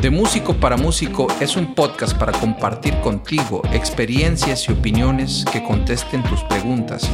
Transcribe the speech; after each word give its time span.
De 0.00 0.10
Músico 0.10 0.54
para 0.54 0.76
Músico 0.76 1.26
es 1.40 1.56
un 1.56 1.74
podcast 1.74 2.16
para 2.16 2.30
compartir 2.30 3.00
contigo 3.00 3.62
experiencias 3.72 4.68
y 4.68 4.72
opiniones 4.72 5.44
que 5.52 5.64
contesten 5.64 6.22
tus 6.22 6.40
preguntas, 6.44 7.10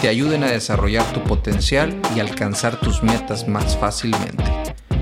te 0.00 0.06
ayuden 0.06 0.44
a 0.44 0.46
desarrollar 0.46 1.04
tu 1.12 1.20
potencial 1.24 2.00
y 2.14 2.20
alcanzar 2.20 2.78
tus 2.78 3.02
metas 3.02 3.48
más 3.48 3.76
fácilmente. 3.76 4.44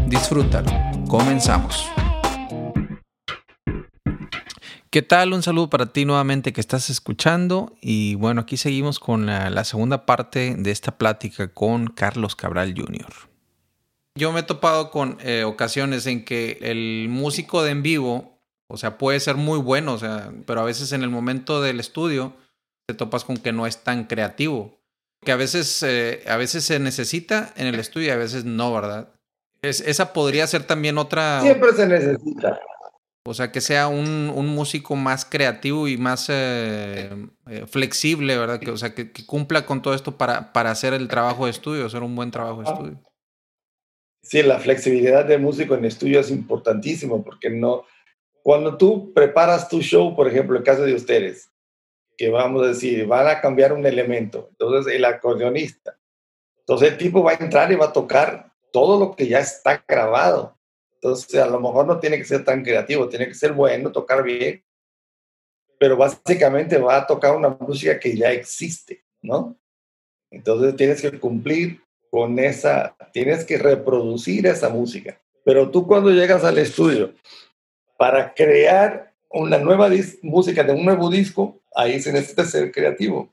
Disfrútalo. 0.07 0.71
Comenzamos. 1.09 1.87
¿Qué 4.89 5.03
tal? 5.03 5.35
Un 5.35 5.43
saludo 5.43 5.69
para 5.69 5.93
ti 5.93 6.07
nuevamente 6.07 6.55
que 6.55 6.63
estás 6.63 6.89
escuchando 6.89 7.77
y 7.83 8.15
bueno, 8.15 8.41
aquí 8.41 8.57
seguimos 8.57 8.99
con 8.99 9.27
la, 9.27 9.51
la 9.51 9.65
segunda 9.65 10.07
parte 10.07 10.55
de 10.57 10.71
esta 10.71 10.97
plática 10.97 11.49
con 11.49 11.89
Carlos 11.89 12.35
Cabral 12.35 12.73
Jr. 12.75 13.36
Yo 14.17 14.33
me 14.33 14.41
he 14.41 14.43
topado 14.43 14.91
con 14.91 15.19
eh, 15.21 15.45
ocasiones 15.45 16.07
en 16.07 16.25
que 16.25 16.59
el 16.63 17.09
músico 17.11 17.63
de 17.63 17.71
en 17.71 17.83
vivo, 17.83 18.41
o 18.67 18.79
sea, 18.79 18.97
puede 18.97 19.21
ser 19.21 19.37
muy 19.37 19.59
bueno, 19.59 19.93
o 19.93 19.99
sea, 19.99 20.33
pero 20.47 20.63
a 20.63 20.65
veces 20.65 20.93
en 20.93 21.03
el 21.03 21.11
momento 21.11 21.61
del 21.61 21.81
estudio 21.81 22.35
te 22.89 22.95
topas 22.95 23.25
con 23.25 23.37
que 23.37 23.53
no 23.53 23.67
es 23.67 23.85
tan 23.85 24.05
creativo. 24.05 24.81
Que 25.23 25.33
a 25.33 25.37
veces, 25.37 25.83
eh, 25.83 26.23
a 26.29 26.37
veces 26.37 26.65
se 26.65 26.79
necesita 26.79 27.53
en 27.57 27.67
el 27.67 27.75
estudio 27.79 28.09
y 28.09 28.11
a 28.11 28.17
veces 28.17 28.45
no, 28.45 28.73
¿verdad? 28.73 29.11
Es, 29.61 29.81
esa 29.81 30.15
podría 30.15 30.47
ser 30.47 30.65
también 30.65 30.97
otra. 30.97 31.43
Siempre 31.43 31.73
se 31.75 31.87
necesita. 31.87 32.59
O 33.27 33.35
sea, 33.35 33.51
que 33.51 33.61
sea 33.61 33.89
un, 33.89 34.33
un 34.35 34.47
músico 34.47 34.95
más 34.97 35.25
creativo 35.25 35.89
y 35.89 35.99
más 35.99 36.27
eh, 36.29 37.11
flexible, 37.67 38.39
¿verdad? 38.39 38.61
Que, 38.61 38.71
o 38.71 38.77
sea, 38.77 38.95
que, 38.95 39.11
que, 39.11 39.27
cumpla 39.27 39.67
con 39.67 39.83
todo 39.83 39.95
esto 39.95 40.17
para, 40.17 40.53
para 40.53 40.71
hacer 40.71 40.95
el 40.95 41.09
trabajo 41.09 41.47
de 41.47 41.51
estudio, 41.51 41.87
hacer 41.87 42.03
un 42.03 42.15
buen 42.15 42.31
trabajo 42.31 42.63
de 42.63 42.71
estudio. 42.71 43.03
Sí, 44.29 44.43
la 44.43 44.59
flexibilidad 44.59 45.25
de 45.25 45.39
músico 45.39 45.77
en 45.77 45.85
estudio 45.85 46.19
es 46.19 46.33
importantísimo 46.33 47.23
porque 47.23 47.49
no, 47.49 47.85
cuando 48.43 48.77
tú 48.77 49.13
preparas 49.15 49.69
tu 49.69 49.81
show, 49.81 50.17
por 50.17 50.27
ejemplo, 50.27 50.59
el 50.59 50.65
caso 50.65 50.83
de 50.83 50.95
ustedes, 50.95 51.53
que 52.17 52.29
vamos 52.29 52.65
a 52.65 52.69
decir, 52.69 53.07
van 53.07 53.29
a 53.29 53.41
cambiar 53.41 53.73
un 53.73 53.87
elemento, 53.87 54.49
entonces 54.51 54.93
el 54.93 55.05
acordeonista, 55.05 55.97
entonces 56.59 56.91
el 56.91 56.99
tipo 56.99 57.23
va 57.23 57.33
a 57.33 57.35
entrar 57.35 57.71
y 57.71 57.77
va 57.77 57.87
a 57.87 57.93
tocar 57.93 58.53
todo 58.73 58.99
lo 58.99 59.15
que 59.15 59.29
ya 59.29 59.39
está 59.39 59.85
grabado. 59.87 60.59
Entonces 60.95 61.41
a 61.41 61.47
lo 61.47 61.61
mejor 61.61 61.87
no 61.87 62.01
tiene 62.01 62.19
que 62.19 62.25
ser 62.25 62.45
tan 62.45 62.65
creativo, 62.65 63.09
tiene 63.09 63.29
que 63.29 63.35
ser 63.35 63.53
bueno, 63.53 63.93
tocar 63.93 64.25
bien, 64.25 64.65
pero 65.79 65.97
básicamente 65.97 66.79
va 66.79 66.97
a 66.97 67.07
tocar 67.07 67.37
una 67.37 67.51
música 67.51 68.01
que 68.01 68.17
ya 68.17 68.33
existe, 68.33 69.05
¿no? 69.23 69.57
Entonces 70.33 70.75
tienes 70.75 71.01
que 71.01 71.17
cumplir 71.21 71.86
con 72.17 72.39
esa, 72.39 72.97
tienes 73.13 73.45
que 73.45 73.59
reproducir 73.59 74.47
esa 74.47 74.71
música. 74.71 75.21
Pero 75.45 75.71
tú 75.71 75.87
cuando 75.87 76.11
llegas 76.11 76.45
al 76.45 76.57
estudio 76.57 77.13
para 77.99 78.33
crear 78.33 79.13
una 79.29 79.59
nueva 79.59 79.91
música 80.23 80.65
de 80.65 80.73
un 80.73 80.83
nuevo 80.83 81.11
disco, 81.11 81.61
ahí 81.75 82.01
se 82.01 82.15
necesita 82.15 82.47
ser 82.47 82.73
creativo. 82.73 83.31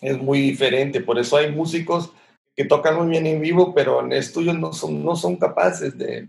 Es 0.00 0.18
muy 0.18 0.40
diferente, 0.40 1.00
por 1.00 1.20
eso 1.20 1.36
hay 1.36 1.52
músicos 1.52 2.12
que 2.56 2.64
tocan 2.64 2.96
muy 2.96 3.10
bien 3.10 3.28
en 3.28 3.40
vivo, 3.40 3.72
pero 3.72 4.00
en 4.00 4.10
estudio 4.10 4.52
no 4.52 4.72
son, 4.72 5.04
no 5.04 5.14
son 5.14 5.36
capaces 5.36 5.96
de, 5.96 6.28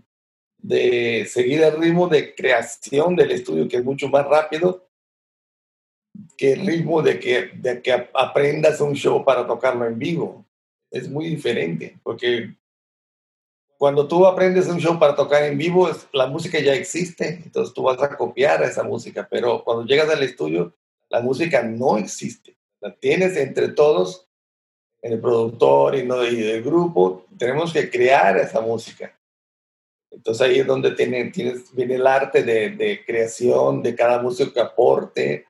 de 0.56 1.26
seguir 1.28 1.64
el 1.64 1.80
ritmo 1.80 2.06
de 2.06 2.32
creación 2.32 3.16
del 3.16 3.32
estudio, 3.32 3.66
que 3.66 3.78
es 3.78 3.84
mucho 3.84 4.08
más 4.08 4.24
rápido 4.24 4.86
que 6.36 6.52
el 6.52 6.64
ritmo 6.64 7.02
de 7.02 7.18
que, 7.18 7.50
de 7.54 7.82
que 7.82 7.90
aprendas 8.14 8.80
un 8.80 8.94
show 8.94 9.24
para 9.24 9.44
tocarlo 9.48 9.84
en 9.84 9.98
vivo 9.98 10.46
es 10.90 11.08
muy 11.08 11.26
diferente, 11.26 11.98
porque 12.02 12.54
cuando 13.78 14.06
tú 14.06 14.26
aprendes 14.26 14.68
un 14.68 14.78
show 14.78 14.98
para 14.98 15.14
tocar 15.14 15.44
en 15.44 15.56
vivo, 15.56 15.88
la 16.12 16.26
música 16.26 16.58
ya 16.60 16.74
existe, 16.74 17.40
entonces 17.44 17.72
tú 17.72 17.82
vas 17.82 18.02
a 18.02 18.16
copiar 18.16 18.62
esa 18.62 18.82
música, 18.82 19.26
pero 19.30 19.64
cuando 19.64 19.86
llegas 19.86 20.10
al 20.10 20.22
estudio, 20.22 20.74
la 21.08 21.20
música 21.20 21.62
no 21.62 21.96
existe. 21.96 22.56
La 22.80 22.94
tienes 22.94 23.36
entre 23.36 23.68
todos, 23.68 24.28
en 25.00 25.14
el 25.14 25.20
productor 25.20 25.94
y, 25.96 26.04
no, 26.04 26.22
y 26.24 26.42
el 26.42 26.62
grupo, 26.62 27.24
tenemos 27.38 27.72
que 27.72 27.88
crear 27.88 28.36
esa 28.36 28.60
música. 28.60 29.18
Entonces 30.10 30.46
ahí 30.46 30.58
es 30.58 30.66
donde 30.66 30.90
tiene, 30.90 31.30
tienes, 31.30 31.74
viene 31.74 31.94
el 31.94 32.06
arte 32.06 32.42
de, 32.42 32.70
de, 32.70 33.04
creación 33.04 33.82
de 33.82 33.94
cada 33.94 34.20
músico 34.20 34.52
que 34.52 34.60
aporte. 34.60 35.46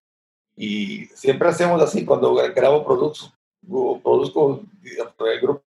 Y 0.54 1.06
siempre 1.14 1.48
hacemos 1.48 1.82
así 1.82 2.04
cuando 2.04 2.34
grabo 2.34 2.84
productos 2.84 3.34
produzco 3.70 4.62
el 4.82 5.40
grupo 5.40 5.62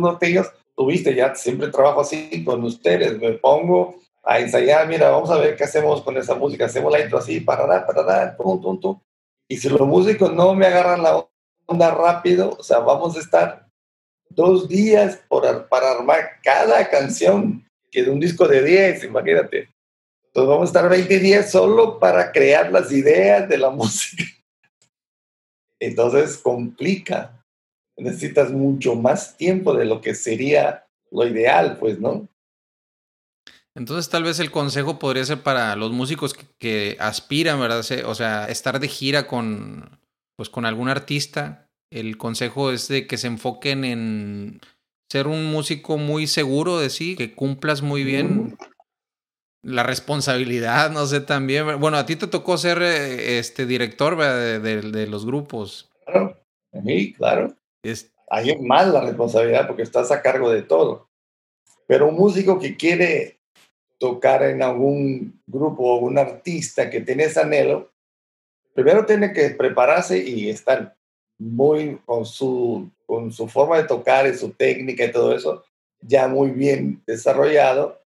norteños, 0.00 0.46
tuviste 0.76 1.14
ya, 1.14 1.34
siempre 1.34 1.68
trabajo 1.68 2.02
así 2.02 2.44
con 2.44 2.62
ustedes, 2.62 3.18
me 3.18 3.32
pongo 3.32 3.96
a 4.22 4.38
ensayar, 4.38 4.86
mira, 4.86 5.10
vamos 5.10 5.30
a 5.30 5.38
ver 5.38 5.56
qué 5.56 5.64
hacemos 5.64 6.02
con 6.02 6.16
esa 6.16 6.34
música, 6.34 6.66
hacemos 6.66 6.92
la 6.92 7.00
intro 7.00 7.18
así, 7.18 7.40
para 7.40 7.86
para 7.86 8.36
pum, 8.36 8.60
pum, 8.60 8.80
pum. 8.80 9.00
Y 9.48 9.56
si 9.56 9.68
los 9.68 9.80
músicos 9.80 10.32
no 10.32 10.54
me 10.54 10.66
agarran 10.66 11.02
la 11.02 11.26
onda 11.66 11.90
rápido, 11.90 12.56
o 12.58 12.62
sea, 12.62 12.80
vamos 12.80 13.16
a 13.16 13.20
estar 13.20 13.66
dos 14.28 14.68
días 14.68 15.20
por, 15.28 15.68
para 15.68 15.92
armar 15.92 16.40
cada 16.42 16.88
canción, 16.88 17.66
que 17.90 18.00
es 18.00 18.08
un 18.08 18.20
disco 18.20 18.46
de 18.46 18.62
10, 18.62 19.04
imagínate. 19.04 19.70
Entonces 20.26 20.48
vamos 20.48 20.68
a 20.68 20.72
estar 20.78 20.88
20 20.88 21.18
días 21.18 21.50
solo 21.50 21.98
para 21.98 22.30
crear 22.30 22.70
las 22.70 22.92
ideas 22.92 23.48
de 23.48 23.58
la 23.58 23.70
música. 23.70 24.24
Entonces 25.80 26.36
complica 26.36 27.37
necesitas 27.98 28.52
mucho 28.52 28.94
más 28.94 29.36
tiempo 29.36 29.74
de 29.74 29.84
lo 29.84 30.00
que 30.00 30.14
sería 30.14 30.86
lo 31.10 31.26
ideal, 31.26 31.78
pues, 31.78 32.00
¿no? 32.00 32.28
Entonces 33.74 34.08
tal 34.10 34.24
vez 34.24 34.40
el 34.40 34.50
consejo 34.50 34.98
podría 34.98 35.24
ser 35.24 35.42
para 35.42 35.76
los 35.76 35.92
músicos 35.92 36.34
que, 36.34 36.46
que, 36.58 36.96
aspiran, 36.98 37.60
¿verdad? 37.60 37.80
O 38.06 38.14
sea, 38.14 38.46
estar 38.46 38.80
de 38.80 38.88
gira 38.88 39.26
con, 39.26 39.98
pues, 40.36 40.48
con 40.50 40.64
algún 40.64 40.88
artista. 40.88 41.68
El 41.90 42.18
consejo 42.18 42.72
es 42.72 42.88
de 42.88 43.06
que 43.06 43.16
se 43.16 43.28
enfoquen 43.28 43.84
en 43.84 44.60
ser 45.10 45.26
un 45.26 45.44
músico 45.46 45.96
muy 45.96 46.26
seguro 46.26 46.78
de 46.78 46.90
sí, 46.90 47.16
que 47.16 47.34
cumplas 47.34 47.82
muy 47.82 48.04
bien 48.04 48.56
la 49.62 49.82
responsabilidad, 49.82 50.90
no 50.90 51.06
sé, 51.06 51.20
también. 51.20 51.80
Bueno, 51.80 51.96
a 51.96 52.06
ti 52.06 52.16
te 52.16 52.26
tocó 52.26 52.58
ser 52.58 52.82
eh, 52.82 53.38
este 53.38 53.66
director 53.66 54.16
de, 54.16 54.60
de, 54.60 54.82
de, 54.82 55.06
los 55.06 55.26
grupos. 55.26 55.90
Claro, 56.06 56.36
a 56.72 56.80
mí, 56.80 57.12
claro. 57.12 57.54
Es, 57.82 58.12
Ahí 58.30 58.50
es 58.50 58.60
más 58.60 58.88
la 58.88 59.00
responsabilidad 59.00 59.66
porque 59.66 59.82
estás 59.82 60.10
a 60.10 60.20
cargo 60.20 60.50
de 60.50 60.62
todo. 60.62 61.08
Pero 61.86 62.08
un 62.08 62.16
músico 62.16 62.58
que 62.58 62.76
quiere 62.76 63.38
tocar 63.98 64.42
en 64.42 64.62
algún 64.62 65.40
grupo 65.46 65.94
o 65.94 65.98
un 65.98 66.18
artista 66.18 66.90
que 66.90 67.00
tiene 67.00 67.24
ese 67.24 67.40
anhelo, 67.40 67.90
primero 68.74 69.06
tiene 69.06 69.32
que 69.32 69.50
prepararse 69.50 70.18
y 70.18 70.50
estar 70.50 70.94
muy 71.38 71.98
con 72.04 72.26
su, 72.26 72.90
con 73.06 73.32
su 73.32 73.48
forma 73.48 73.78
de 73.78 73.84
tocar 73.84 74.26
y 74.26 74.34
su 74.34 74.50
técnica 74.50 75.04
y 75.04 75.12
todo 75.12 75.34
eso 75.34 75.64
ya 76.00 76.28
muy 76.28 76.50
bien 76.50 77.02
desarrollado 77.06 78.00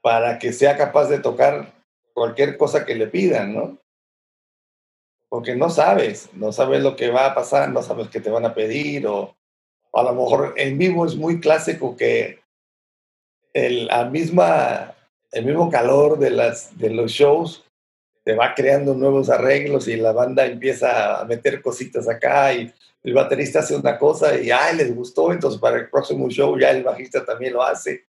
para 0.00 0.38
que 0.38 0.52
sea 0.52 0.76
capaz 0.76 1.08
de 1.08 1.18
tocar 1.18 1.72
cualquier 2.14 2.56
cosa 2.56 2.86
que 2.86 2.94
le 2.94 3.06
pidan, 3.06 3.54
¿no? 3.54 3.78
Porque 5.34 5.56
no 5.56 5.68
sabes, 5.68 6.28
no 6.34 6.52
sabes 6.52 6.80
lo 6.80 6.94
que 6.94 7.10
va 7.10 7.26
a 7.26 7.34
pasar, 7.34 7.68
no 7.70 7.82
sabes 7.82 8.06
qué 8.06 8.20
te 8.20 8.30
van 8.30 8.46
a 8.46 8.54
pedir, 8.54 9.04
o, 9.08 9.36
a 9.92 10.02
lo 10.04 10.14
mejor 10.14 10.54
en 10.56 10.78
vivo 10.78 11.04
es 11.04 11.16
muy 11.16 11.40
clásico 11.40 11.96
que 11.96 12.38
el, 13.52 13.90
misma, 14.12 14.94
el 15.32 15.44
mismo 15.44 15.68
calor 15.68 16.20
de, 16.20 16.30
las, 16.30 16.78
de 16.78 16.90
los 16.90 17.10
shows 17.10 17.64
te 18.22 18.36
va 18.36 18.54
creando 18.54 18.94
nuevos 18.94 19.28
arreglos 19.28 19.88
y 19.88 19.96
la 19.96 20.12
banda 20.12 20.46
empieza 20.46 21.18
a 21.18 21.24
meter 21.24 21.60
cositas 21.60 22.08
acá 22.08 22.54
y 22.54 22.72
el 23.02 23.12
baterista 23.12 23.58
hace 23.58 23.74
una 23.74 23.98
cosa 23.98 24.38
y 24.38 24.52
ay, 24.52 24.76
les 24.76 24.94
gustó, 24.94 25.32
entonces 25.32 25.60
para 25.60 25.78
el 25.78 25.90
próximo 25.90 26.30
show 26.30 26.56
ya 26.56 26.70
el 26.70 26.84
bajista 26.84 27.24
también 27.24 27.54
lo 27.54 27.62
hace. 27.64 28.04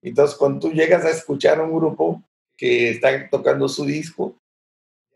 Entonces 0.00 0.36
cuando 0.36 0.60
tú 0.60 0.72
llegas 0.72 1.04
a 1.04 1.10
escuchar 1.10 1.60
un 1.60 1.76
grupo 1.76 2.22
que 2.56 2.90
está 2.90 3.28
tocando 3.28 3.68
su 3.68 3.84
disco, 3.84 4.36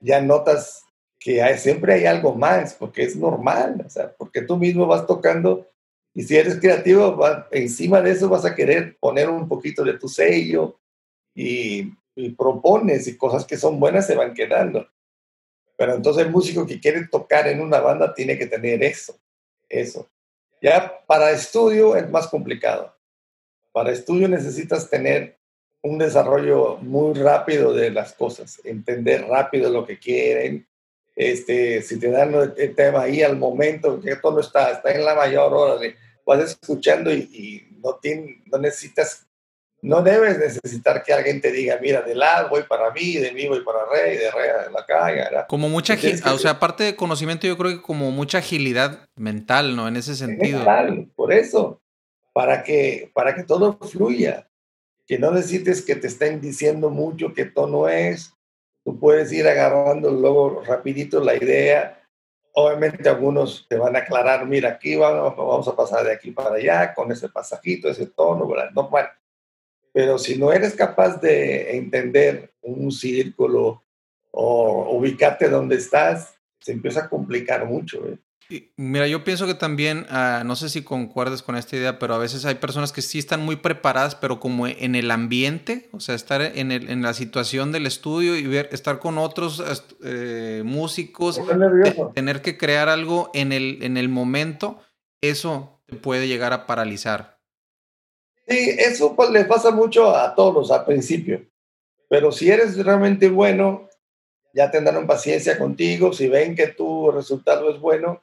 ya 0.01 0.21
notas 0.21 0.86
que 1.27 1.43
hay, 1.43 1.59
siempre 1.59 1.93
hay 1.93 2.07
algo 2.07 2.37
más, 2.37 2.75
porque 2.75 3.03
es 3.03 3.17
normal, 3.17 3.83
o 3.85 3.91
sea, 3.91 4.15
porque 4.17 4.43
tú 4.43 4.57
mismo 4.57 4.87
vas 4.87 5.09
tocando 5.09 5.69
y 6.15 6.23
si 6.23 6.37
eres 6.37 6.61
creativo, 6.61 7.17
va, 7.17 7.49
encima 7.51 8.01
de 8.01 8.13
eso 8.13 8.29
vas 8.29 8.45
a 8.45 8.55
querer 8.55 8.97
poner 9.01 9.29
un 9.29 9.49
poquito 9.49 9.83
de 9.83 9.99
tu 9.99 10.07
sello 10.07 10.79
y, 11.35 11.93
y, 12.15 12.31
propones 12.31 13.09
y 13.09 13.17
cosas 13.17 13.45
que 13.45 13.57
son 13.57 13.81
buenas 13.81 14.07
se 14.07 14.15
van 14.15 14.35
quedando. 14.35 14.89
Pero 15.77 15.97
entonces 15.97 16.25
el 16.25 16.31
músico 16.31 16.65
que 16.65 16.79
quiere 16.79 17.09
tocar 17.09 17.49
en 17.49 17.61
una 17.61 17.81
banda 17.81 18.15
tiene 18.15 18.39
que 18.39 18.47
tener 18.47 18.85
eso, 18.85 19.19
eso. 19.69 20.09
Ya 20.63 21.05
para 21.09 21.33
estudio 21.33 21.97
es 21.97 22.09
más 22.09 22.29
complicado. 22.29 22.97
Para 23.73 23.91
estudio 23.91 24.29
necesitas 24.29 24.89
tener 24.89 25.41
un 25.83 25.99
desarrollo 25.99 26.77
muy 26.77 27.15
rápido 27.15 27.73
de 27.73 27.91
las 27.91 28.13
cosas, 28.13 28.61
entender 28.63 29.27
rápido 29.27 29.71
lo 29.71 29.85
que 29.85 29.99
quieren, 29.99 30.69
este, 31.17 31.83
si 31.83 31.99
te 31.99 32.11
dan 32.11 32.35
el 32.57 32.75
tema 32.75 33.03
ahí 33.03 33.23
al 33.23 33.37
momento, 33.37 34.01
que 34.01 34.17
todo 34.17 34.41
está, 34.41 34.71
está 34.71 34.93
en 34.93 35.05
la 35.05 35.15
mayor 35.15 35.53
hora, 35.53 35.81
vas 36.25 36.41
escuchando 36.41 37.13
y, 37.13 37.21
y 37.33 37.79
no, 37.81 37.95
tiene, 37.97 38.43
no 38.47 38.59
necesitas 38.59 39.27
no 39.83 40.03
debes 40.03 40.39
necesitar 40.39 41.03
que 41.05 41.13
alguien 41.13 41.41
te 41.41 41.53
diga, 41.53 41.79
mira, 41.81 42.03
de 42.03 42.15
la 42.15 42.49
voy 42.49 42.65
para 42.65 42.91
mí, 42.91 43.17
de 43.17 43.33
mí 43.33 43.47
voy 43.47 43.63
para 43.63 43.81
rey, 43.93 44.17
de 44.17 44.31
rey 44.33 44.51
a 44.67 44.71
la 44.71 44.85
calle. 44.85 45.23
Como 45.49 45.69
mucha 45.69 45.93
agilidad, 45.95 46.35
o 46.35 46.39
sea, 46.39 46.53
aparte 46.53 46.83
de 46.83 46.97
conocimiento, 46.97 47.47
yo 47.47 47.57
creo 47.57 47.77
que 47.77 47.83
como 47.83 48.11
mucha 48.11 48.39
agilidad 48.39 49.09
mental, 49.15 49.77
¿no? 49.77 49.87
En 49.87 49.97
ese 49.97 50.17
sentido. 50.17 50.59
Mental, 50.59 51.09
por 51.15 51.33
eso, 51.33 51.81
para 52.33 52.65
que, 52.65 53.11
para 53.15 53.35
que 53.35 53.45
todo 53.45 53.79
fluya, 53.79 54.49
que 55.07 55.19
no 55.19 55.31
necesites 55.31 55.83
que 55.83 55.95
te 55.95 56.09
estén 56.09 56.41
diciendo 56.41 56.91
mucho 56.91 57.33
que 57.33 57.51
no 57.55 57.89
es, 57.89 58.33
tú 58.87 59.01
puedes 59.01 59.33
ir 59.33 59.49
agarrando 59.49 60.13
luego 60.13 60.63
rapidito 60.65 61.19
la 61.21 61.35
idea. 61.35 62.01
Obviamente 62.53 63.09
algunos 63.09 63.67
te 63.69 63.77
van 63.77 63.97
a 63.97 63.99
aclarar, 63.99 64.47
mira, 64.47 64.71
aquí 64.71 64.95
vamos, 64.95 65.67
a 65.67 65.75
pasar 65.75 66.05
de 66.05 66.13
aquí 66.13 66.31
para 66.31 66.55
allá 66.55 66.95
con 66.95 67.11
ese 67.11 67.29
pasajito, 67.29 67.89
ese 67.89 68.07
tono, 68.07 68.47
¿verdad? 68.47 68.71
No, 68.77 68.89
bueno, 68.89 69.09
pero 69.93 70.19
si 70.19 70.39
no 70.39 70.53
eres 70.53 70.77
capaz 70.77 71.21
de 71.21 71.77
entender 71.77 72.55
un 72.63 72.93
círculo 72.93 73.83
o 74.31 74.97
ubicarte 74.97 75.49
donde 75.49 75.75
estás, 75.75 76.37
se 76.61 76.71
empieza 76.71 77.01
a 77.01 77.09
complicar 77.09 77.67
mucho. 77.67 78.07
¿eh? 78.07 78.17
Mira, 78.77 79.09
yo 79.09 79.25
pienso 79.25 79.47
que 79.47 79.55
también, 79.55 80.07
ah, 80.09 80.43
no 80.47 80.55
sé 80.55 80.69
si 80.69 80.83
concuerdes 80.83 81.43
con 81.43 81.57
esta 81.57 81.77
idea, 81.77 81.99
pero 81.99 82.15
a 82.15 82.19
veces 82.19 82.45
hay 82.45 82.55
personas 82.57 82.93
que 82.93 83.03
sí 83.03 83.19
están 83.19 83.45
muy 83.45 83.57
preparadas, 83.57 84.15
pero 84.15 84.39
como 84.39 84.69
en 84.69 84.95
el 84.95 85.11
ambiente, 85.11 85.89
o 85.93 85.99
sea, 85.99 86.15
estar 86.15 86.41
en, 86.41 86.71
el, 86.71 86.89
en 86.89 87.03
la 87.03 87.13
situación 87.13 87.73
del 87.73 87.87
estudio 87.87 88.37
y 88.37 88.47
ver, 88.47 88.69
estar 88.71 89.01
con 89.01 89.19
otros 89.19 89.63
eh, 90.05 90.63
músicos, 90.65 91.41
tener 92.15 92.41
que 92.41 92.57
crear 92.57 92.89
algo 92.89 93.31
en 93.35 93.53
el, 93.53 93.83
en 93.83 93.97
el 93.97 94.09
momento, 94.09 94.81
eso 95.21 95.83
te 95.87 95.97
puede 95.97 96.29
llegar 96.29 96.53
a 96.53 96.67
paralizar. 96.67 97.41
Sí, 98.47 98.77
eso 98.79 99.17
pues, 99.17 99.31
les 99.31 99.47
pasa 99.47 99.73
mucho 99.73 100.15
a 100.15 100.35
todos 100.37 100.71
al 100.71 100.85
principio. 100.85 101.45
Pero 102.09 102.31
si 102.31 102.49
eres 102.49 102.77
realmente 102.85 103.29
bueno, 103.29 103.89
ya 104.55 104.71
tendrán 104.71 105.07
paciencia 105.07 105.59
contigo. 105.59 106.13
Si 106.13 106.29
ven 106.29 106.55
que 106.55 106.69
tu 106.69 107.11
resultado 107.11 107.75
es 107.75 107.81
bueno, 107.81 108.23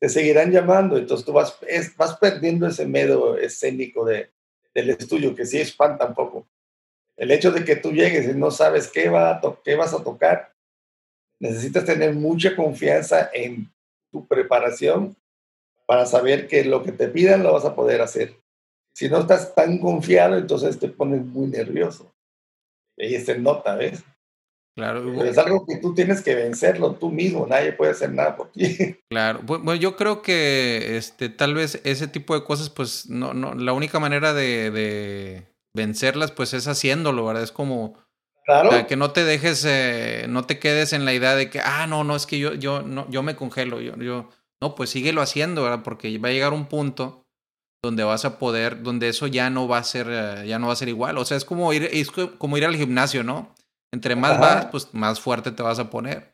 te 0.00 0.08
seguirán 0.08 0.50
llamando. 0.50 0.96
Entonces 0.96 1.24
tú 1.24 1.32
vas, 1.32 1.56
vas 1.96 2.16
perdiendo 2.16 2.66
ese 2.66 2.86
miedo 2.86 3.36
escénico 3.38 4.04
de, 4.04 4.30
del 4.74 4.90
estudio, 4.90 5.34
que 5.34 5.46
sí 5.46 5.58
espanta 5.58 6.06
un 6.06 6.14
poco. 6.14 6.48
El 7.16 7.30
hecho 7.30 7.52
de 7.52 7.64
que 7.64 7.76
tú 7.76 7.92
llegues 7.92 8.26
y 8.26 8.34
no 8.36 8.50
sabes 8.50 8.88
qué, 8.88 9.10
va 9.10 9.40
qué 9.62 9.76
vas 9.76 9.92
a 9.92 10.02
tocar, 10.02 10.54
necesitas 11.38 11.84
tener 11.84 12.14
mucha 12.14 12.56
confianza 12.56 13.30
en 13.32 13.70
tu 14.10 14.26
preparación 14.26 15.14
para 15.86 16.06
saber 16.06 16.48
que 16.48 16.64
lo 16.64 16.82
que 16.82 16.92
te 16.92 17.08
pidan 17.08 17.42
lo 17.42 17.52
vas 17.52 17.66
a 17.66 17.74
poder 17.74 18.00
hacer. 18.00 18.34
Si 18.94 19.08
no 19.08 19.20
estás 19.20 19.54
tan 19.54 19.78
confiado, 19.78 20.36
entonces 20.36 20.78
te 20.78 20.88
pones 20.88 21.24
muy 21.24 21.48
nervioso. 21.48 22.12
Y 22.96 23.18
se 23.18 23.38
nota, 23.38 23.76
¿ves? 23.76 24.02
Claro. 24.76 25.24
es 25.24 25.36
algo 25.36 25.66
que 25.66 25.76
tú 25.76 25.94
tienes 25.94 26.22
que 26.22 26.34
vencerlo 26.34 26.94
tú 26.94 27.10
mismo, 27.10 27.46
nadie 27.46 27.72
puede 27.72 27.90
hacer 27.90 28.12
nada 28.12 28.36
por 28.36 28.50
ti. 28.52 28.96
Claro, 29.10 29.40
bueno, 29.42 29.74
yo 29.74 29.96
creo 29.96 30.22
que 30.22 30.96
este, 30.96 31.28
tal 31.28 31.54
vez 31.54 31.80
ese 31.82 32.06
tipo 32.06 32.34
de 32.34 32.44
cosas, 32.44 32.70
pues 32.70 33.10
no, 33.10 33.34
no, 33.34 33.54
la 33.54 33.72
única 33.72 33.98
manera 33.98 34.32
de, 34.32 35.46
vencerlas, 35.74 36.30
pues 36.30 36.54
es 36.54 36.68
haciéndolo, 36.68 37.26
¿verdad? 37.26 37.42
Es 37.42 37.50
como 37.50 37.94
claro. 38.44 38.86
que 38.86 38.96
no 38.96 39.10
te 39.10 39.24
dejes, 39.24 39.64
eh, 39.66 40.26
no 40.28 40.44
te 40.44 40.60
quedes 40.60 40.92
en 40.92 41.04
la 41.04 41.12
idea 41.12 41.34
de 41.34 41.50
que, 41.50 41.60
ah, 41.60 41.88
no, 41.88 42.04
no, 42.04 42.14
es 42.14 42.26
que 42.26 42.38
yo, 42.38 42.54
yo, 42.54 42.82
no, 42.82 43.10
yo 43.10 43.24
me 43.24 43.34
congelo, 43.34 43.80
yo, 43.80 43.96
yo, 43.96 44.28
no, 44.62 44.76
pues 44.76 44.90
síguelo 44.90 45.22
haciendo, 45.22 45.64
¿verdad? 45.64 45.82
Porque 45.82 46.16
va 46.18 46.28
a 46.28 46.32
llegar 46.32 46.52
un 46.52 46.66
punto 46.66 47.24
donde 47.82 48.04
vas 48.04 48.24
a 48.24 48.38
poder, 48.38 48.82
donde 48.82 49.08
eso 49.08 49.26
ya 49.26 49.50
no 49.50 49.66
va 49.66 49.78
a 49.78 49.84
ser, 49.84 50.06
eh, 50.08 50.46
ya 50.46 50.60
no 50.60 50.68
va 50.68 50.74
a 50.74 50.76
ser 50.76 50.88
igual. 50.88 51.18
O 51.18 51.24
sea, 51.24 51.36
es 51.36 51.44
como 51.44 51.72
ir, 51.72 51.88
es 51.92 52.10
como 52.10 52.56
ir 52.56 52.64
al 52.64 52.76
gimnasio, 52.76 53.24
¿no? 53.24 53.54
Entre 53.92 54.14
más 54.14 54.38
vas, 54.38 54.66
pues 54.66 54.88
más 54.92 55.20
fuerte 55.20 55.50
te 55.50 55.62
vas 55.62 55.78
a 55.78 55.90
poner. 55.90 56.32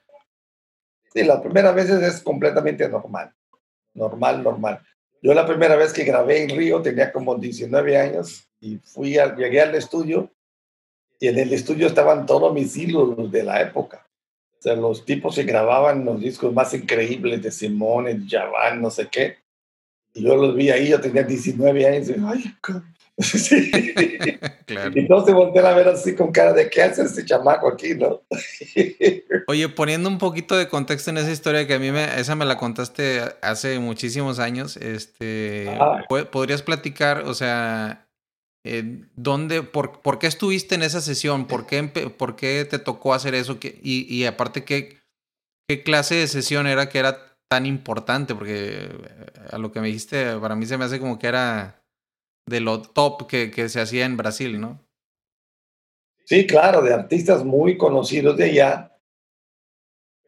Sí, 1.13 1.25
la 1.25 1.41
primera 1.41 1.73
vez 1.73 1.89
es 1.89 2.21
completamente 2.21 2.89
normal. 2.89 3.33
Normal, 3.95 4.43
normal. 4.43 4.83
Yo 5.23 5.33
la 5.33 5.47
primera 5.47 5.77
vez 5.77 5.93
que 5.93 6.05
grabé 6.05 6.43
en 6.43 6.51
Río 6.51 6.83
tenía 6.83 7.11
como 7.11 7.35
19 7.37 7.97
años 7.97 8.47
y 8.61 8.77
fui 8.79 9.19
a, 9.19 9.35
llegué 9.35 9.63
al 9.63 9.75
estudio 9.75 10.31
y 11.19 11.29
en 11.29 11.39
el 11.39 11.53
estudio 11.53 11.87
estaban 11.87 12.27
todos 12.27 12.53
mis 12.53 12.77
ídolos 12.77 13.33
de 13.33 13.43
la 13.43 13.63
época. 13.63 14.07
O 14.59 14.63
sea, 14.63 14.75
los 14.75 15.05
tipos 15.05 15.35
que 15.35 15.45
grababan 15.45 16.05
los 16.05 16.21
discos 16.21 16.53
más 16.53 16.75
increíbles 16.75 17.43
de 17.43 17.51
Simone, 17.51 18.15
de 18.15 18.29
Javan, 18.29 18.83
no 18.83 18.91
sé 18.91 19.09
qué. 19.11 19.39
Y 20.13 20.23
yo 20.23 20.37
los 20.37 20.55
vi 20.55 20.71
ahí, 20.71 20.89
yo 20.89 21.01
tenía 21.01 21.23
19 21.23 21.87
años, 21.87 22.09
y 22.09 22.15
ay, 22.27 22.55
sí. 23.23 23.71
claro. 24.67 24.93
Y 24.95 25.09
todos 25.09 25.25
se 25.25 25.33
voltean 25.33 25.67
a 25.67 25.73
ver 25.73 25.89
así 25.89 26.15
con 26.15 26.33
cara 26.33 26.53
de 26.53 26.69
qué 26.69 26.83
hace 26.83 27.03
este 27.03 27.25
chamaco 27.25 27.69
aquí, 27.69 27.95
¿no? 27.95 28.23
Oye, 29.49 29.69
poniendo 29.71 30.09
un 30.09 30.19
poquito 30.19 30.57
de 30.57 30.69
contexto 30.69 31.11
en 31.11 31.19
esa 31.19 31.31
historia 31.31 31.67
que 31.67 31.75
a 31.75 31.79
mí 31.79 31.91
me, 31.91 32.21
esa 32.21 32.35
me 32.35 32.45
la 32.45 32.59
contaste 32.59 33.23
hace 33.41 33.79
muchísimos 33.79 34.39
años, 34.39 34.77
este, 34.77 35.79
¿podrías 36.31 36.63
platicar, 36.63 37.21
o 37.21 37.33
sea, 37.33 38.07
eh, 38.65 39.05
¿dónde, 39.15 39.63
por, 39.63 40.03
por, 40.03 40.19
qué 40.19 40.27
estuviste 40.27 40.75
en 40.75 40.83
esa 40.83 41.01
sesión? 41.01 41.47
¿Por 41.47 41.67
qué, 41.67 41.85
por 41.85 42.37
qué 42.37 42.67
te 42.69 42.79
tocó 42.79 43.15
hacer 43.15 43.35
eso? 43.35 43.59
Y, 43.63 44.15
y 44.15 44.27
aparte, 44.27 44.65
¿qué, 44.65 44.99
¿qué 45.69 45.83
clase 45.83 46.17
de 46.17 46.27
sesión 46.27 46.67
era 46.67 46.91
que 46.91 46.99
era 46.99 47.37
tan 47.49 47.65
importante, 47.65 48.35
porque 48.35 48.91
eh, 48.91 49.27
a 49.51 49.59
lo 49.59 49.73
que 49.73 49.81
me 49.81 49.87
dijiste, 49.87 50.37
para 50.39 50.57
mí 50.57 50.67
se 50.67 50.77
me 50.77 50.85
hace 50.85 50.99
como 50.99 51.19
que 51.19 51.29
era 51.29 51.86
de 52.47 52.61
lo 52.61 52.83
top 52.83 53.27
que, 53.27 53.51
que 53.51 53.69
se 53.69 53.81
hacía 53.81 54.05
en 54.05 54.17
Brasil, 54.17 54.61
¿no? 54.61 54.81
Sí, 56.25 56.47
claro, 56.47 56.83
de 56.83 56.93
artistas 56.93 57.45
muy 57.45 57.77
conocidos 57.77 58.37
de 58.37 58.45
allá, 58.45 58.99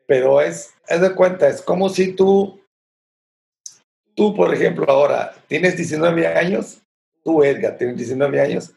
pero 0.06 0.40
es, 0.40 0.74
es 0.86 1.00
de 1.00 1.14
cuenta, 1.14 1.48
es 1.48 1.62
como 1.62 1.88
si 1.88 2.12
tú, 2.12 2.60
tú, 4.14 4.34
por 4.34 4.52
ejemplo, 4.54 4.86
ahora 4.88 5.34
tienes 5.48 5.76
19 5.76 6.26
años, 6.26 6.80
tú, 7.24 7.42
Edgar, 7.42 7.76
tienes 7.76 7.96
19 7.96 8.40
años, 8.40 8.72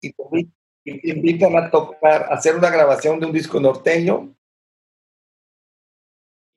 y 0.00 0.12
te 0.12 1.10
invitan 1.10 1.56
a 1.56 1.70
tocar, 1.70 2.22
a 2.24 2.34
hacer 2.34 2.56
una 2.56 2.70
grabación 2.70 3.20
de 3.20 3.26
un 3.26 3.32
disco 3.32 3.60
norteño 3.60 4.34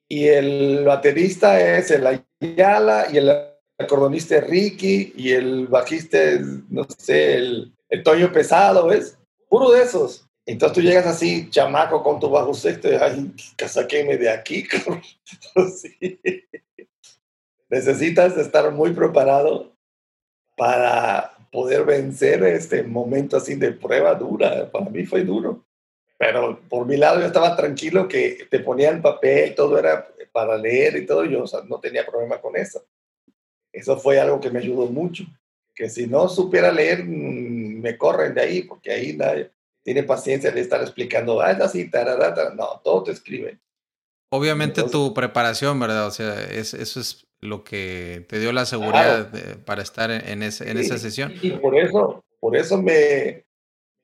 y 0.08 0.28
el 0.28 0.84
baterista 0.84 1.60
es 1.60 1.90
el 1.90 2.24
Ayala 2.40 3.06
y 3.12 3.18
el 3.18 3.55
acordonista 3.78 4.36
es 4.36 4.46
Ricky 4.46 5.12
y 5.16 5.32
el 5.32 5.66
bajista 5.66 6.18
no 6.68 6.86
sé, 6.96 7.34
el, 7.34 7.72
el 7.88 8.02
Toño 8.02 8.32
Pesado, 8.32 8.86
¿ves? 8.86 9.18
Puro 9.48 9.70
de 9.70 9.82
esos. 9.82 10.26
Entonces 10.46 10.74
tú 10.74 10.80
llegas 10.80 11.06
así, 11.06 11.50
chamaco, 11.50 12.02
con 12.02 12.20
tu 12.20 12.30
bajo 12.30 12.54
sexto, 12.54 12.88
y 12.90 12.94
ay, 12.94 13.32
saquéme 13.66 14.16
de 14.16 14.30
aquí. 14.30 14.64
Necesitas 17.68 18.36
estar 18.36 18.70
muy 18.70 18.92
preparado 18.92 19.72
para 20.56 21.36
poder 21.50 21.84
vencer 21.84 22.44
este 22.44 22.84
momento 22.84 23.36
así 23.36 23.56
de 23.56 23.72
prueba 23.72 24.14
dura. 24.14 24.70
Para 24.70 24.88
mí 24.88 25.04
fue 25.04 25.24
duro. 25.24 25.64
Pero 26.16 26.60
por 26.68 26.86
mi 26.86 26.96
lado 26.96 27.20
yo 27.20 27.26
estaba 27.26 27.56
tranquilo 27.56 28.06
que 28.06 28.46
te 28.48 28.60
ponían 28.60 29.02
papel, 29.02 29.54
todo 29.54 29.78
era 29.78 30.08
para 30.32 30.56
leer 30.56 30.96
y 30.96 31.06
todo, 31.06 31.24
yo 31.24 31.44
no 31.68 31.80
tenía 31.80 32.06
problema 32.06 32.40
con 32.40 32.56
eso. 32.56 32.84
Eso 33.72 33.96
fue 33.98 34.18
algo 34.18 34.40
que 34.40 34.50
me 34.50 34.60
ayudó 34.60 34.86
mucho, 34.86 35.24
que 35.74 35.88
si 35.90 36.06
no 36.06 36.28
supiera 36.28 36.72
leer, 36.72 37.04
mm, 37.04 37.80
me 37.80 37.98
corren 37.98 38.34
de 38.34 38.40
ahí, 38.40 38.62
porque 38.62 38.92
ahí 38.92 39.16
nadie 39.16 39.50
tiene 39.82 40.02
paciencia 40.02 40.50
de 40.50 40.60
estar 40.60 40.80
explicando, 40.80 41.40
ah, 41.40 41.52
es 41.52 41.60
así, 41.60 41.88
tararata. 41.88 42.52
no, 42.54 42.80
todo 42.82 43.04
te 43.04 43.12
escriben. 43.12 43.60
Obviamente 44.30 44.82
tu 44.82 45.14
preparación, 45.14 45.78
¿verdad? 45.78 46.08
O 46.08 46.10
sea, 46.10 46.42
es, 46.42 46.74
eso 46.74 46.98
es 46.98 47.26
lo 47.40 47.62
que 47.62 48.26
te 48.28 48.40
dio 48.40 48.52
la 48.52 48.66
seguridad 48.66 49.30
para 49.64 49.82
estar 49.82 50.10
en, 50.10 50.42
ese, 50.42 50.68
en 50.68 50.78
esa 50.78 50.98
sesión. 50.98 51.32
Y 51.40 51.50
por 51.50 51.78
eso, 51.78 52.24
por 52.40 52.56
eso 52.56 52.82
me, 52.82 53.44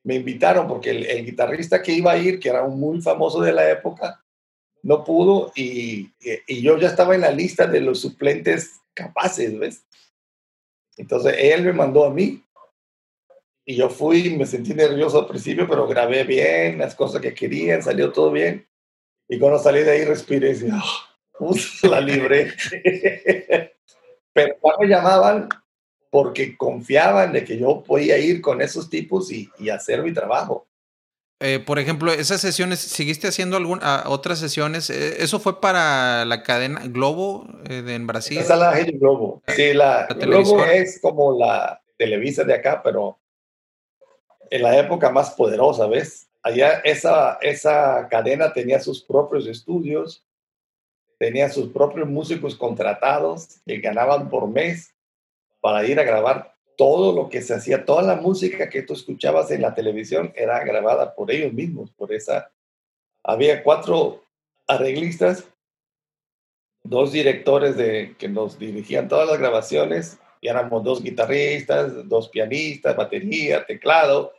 me 0.03 0.15
invitaron 0.15 0.67
porque 0.67 0.91
el, 0.91 1.25
guitarrista 1.25 1.81
que 1.81 1.91
iba 1.91 2.11
a 2.11 2.17
ir, 2.17 2.39
que 2.39 2.49
era 2.49 2.63
un 2.63 2.79
muy 2.79 3.01
famoso 3.01 3.41
de 3.41 3.51
la 3.51 3.69
época, 3.69 4.22
no 4.83 5.03
pudo 5.03 5.51
y, 5.55 6.11
y, 6.47 6.61
yo 6.61 6.77
ya 6.77 6.89
estaba 6.89 7.15
en 7.15 7.21
la 7.21 7.31
lista 7.31 7.65
de 7.65 7.81
los 7.81 8.01
suplentes 8.01 8.81
capaces, 8.93 9.57
¿ves? 9.57 9.85
Entonces 10.97 11.35
él 11.39 11.63
me 11.63 11.73
mandó 11.73 12.05
a 12.05 12.11
mí 12.11 12.43
y 13.65 13.75
yo 13.75 13.89
fui, 13.89 14.35
me 14.35 14.45
sentí 14.45 14.73
nervioso 14.73 15.19
al 15.19 15.27
principio, 15.27 15.67
pero 15.67 15.87
grabé 15.87 16.23
bien 16.23 16.77
las 16.77 16.95
cosas 16.95 17.21
que 17.21 17.33
querían, 17.33 17.81
salió 17.81 18.11
todo 18.11 18.31
bien. 18.31 18.67
Y 19.29 19.39
cuando 19.39 19.57
salí 19.57 19.81
de 19.81 19.91
ahí 19.91 20.05
respiré 20.05 20.51
y 20.51 20.53
dije, 20.53 20.71
oh, 21.39 21.55
la 21.89 22.01
libré. 22.01 22.53
pero 24.33 24.55
me 24.79 24.87
llamaban, 24.87 25.47
porque 26.09 26.57
confiaban 26.57 27.31
de 27.31 27.43
que 27.45 27.57
yo 27.57 27.81
podía 27.83 28.17
ir 28.17 28.41
con 28.41 28.61
esos 28.61 28.89
tipos 28.89 29.31
y, 29.31 29.49
hacer 29.69 30.03
mi 30.03 30.13
trabajo. 30.13 30.67
Eh, 31.45 31.59
por 31.59 31.77
ejemplo, 31.77 32.09
esas 32.13 32.39
sesiones, 32.39 32.79
¿seguiste 32.79 33.27
haciendo 33.27 33.57
alguna, 33.57 34.05
otras 34.07 34.39
sesiones? 34.39 34.89
Eh, 34.89 35.21
¿Eso 35.21 35.41
fue 35.41 35.59
para 35.59 36.23
la 36.23 36.41
cadena 36.41 36.83
Globo 36.85 37.45
eh, 37.69 37.81
de, 37.81 37.95
en 37.95 38.07
Brasil? 38.07 38.37
Esa 38.37 38.53
es 38.53 38.87
la 38.87 38.91
Globo. 38.93 39.43
Sí, 39.47 39.73
la, 39.73 40.07
Globo 40.07 40.63
es 40.63 41.01
como 41.01 41.37
la 41.37 41.81
Televisa 41.97 42.45
de 42.45 42.53
acá, 42.53 42.81
pero 42.81 43.19
en 44.49 44.63
la 44.63 44.77
época 44.79 45.09
más 45.09 45.31
poderosa, 45.31 45.85
¿ves? 45.87 46.29
Allá 46.41 46.81
esa, 46.85 47.37
esa 47.41 48.07
cadena 48.09 48.53
tenía 48.53 48.79
sus 48.79 49.03
propios 49.03 49.45
estudios, 49.45 50.25
tenía 51.19 51.49
sus 51.49 51.73
propios 51.73 52.07
músicos 52.07 52.55
contratados 52.55 53.59
que 53.65 53.79
ganaban 53.79 54.29
por 54.29 54.47
mes 54.47 54.95
para 55.59 55.85
ir 55.85 55.99
a 55.99 56.03
grabar 56.03 56.52
todo 56.77 57.13
lo 57.13 57.29
que 57.29 57.41
se 57.41 57.53
hacía, 57.53 57.85
toda 57.85 58.01
la 58.01 58.15
música 58.15 58.69
que 58.69 58.81
tú 58.81 58.93
escuchabas 58.93 59.51
en 59.51 59.61
la 59.61 59.73
televisión 59.73 60.33
era 60.35 60.63
grabada 60.63 61.13
por 61.15 61.31
ellos 61.31 61.53
mismos, 61.53 61.91
por 61.91 62.13
esa. 62.13 62.51
Había 63.23 63.63
cuatro 63.63 64.23
arreglistas, 64.67 65.47
dos 66.83 67.11
directores 67.11 67.77
de, 67.77 68.15
que 68.17 68.27
nos 68.27 68.59
dirigían 68.59 69.07
todas 69.07 69.27
las 69.27 69.39
grabaciones, 69.39 70.19
y 70.41 70.49
éramos 70.49 70.83
dos 70.83 71.01
guitarristas, 71.01 72.07
dos 72.09 72.27
pianistas, 72.29 72.95
batería, 72.95 73.65
teclado, 73.65 74.33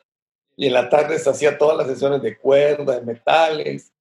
y 0.56 0.66
en 0.66 0.74
la 0.74 0.88
tarde 0.88 1.18
se 1.18 1.30
hacía 1.30 1.56
todas 1.56 1.78
las 1.78 1.86
sesiones 1.86 2.22
de 2.22 2.36
cuerda, 2.36 2.98
de 2.98 3.06
metales, 3.06 3.92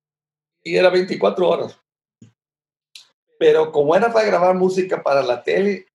y 0.62 0.76
era 0.76 0.90
24 0.90 1.48
horas. 1.48 1.80
Pero 3.40 3.72
como 3.72 3.96
era 3.96 4.12
para 4.12 4.28
grabar 4.28 4.56
música 4.56 5.02
para 5.02 5.24
la 5.24 5.44
tele, 5.44 5.88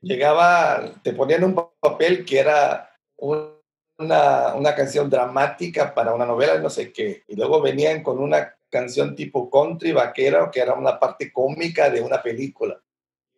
llegaba, 0.00 0.92
te 1.02 1.12
ponían 1.12 1.44
un 1.44 1.54
papel 1.80 2.24
que 2.24 2.38
era 2.38 2.90
una, 3.16 4.54
una 4.54 4.74
canción 4.74 5.10
dramática 5.10 5.94
para 5.94 6.14
una 6.14 6.26
novela, 6.26 6.58
no 6.58 6.70
sé 6.70 6.92
qué, 6.92 7.24
y 7.26 7.36
luego 7.36 7.60
venían 7.60 8.02
con 8.02 8.18
una 8.18 8.54
canción 8.70 9.16
tipo 9.16 9.50
country 9.50 9.92
vaquera, 9.92 10.50
que 10.50 10.60
era 10.60 10.74
una 10.74 10.98
parte 10.98 11.32
cómica 11.32 11.90
de 11.90 12.00
una 12.00 12.22
película. 12.22 12.80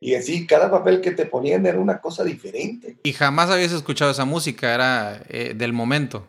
Y 0.03 0.15
así, 0.15 0.47
cada 0.47 0.71
papel 0.71 1.01
que 1.03 1.11
te 1.11 1.27
ponían 1.27 1.67
era 1.67 1.79
una 1.79 2.01
cosa 2.01 2.25
diferente. 2.25 2.99
Y 3.03 3.13
jamás 3.13 3.51
habías 3.51 3.73
escuchado 3.73 4.11
esa 4.11 4.25
música, 4.25 4.75
era 4.75 5.23
eh, 5.29 5.53
del 5.55 5.75
momento. 5.75 6.27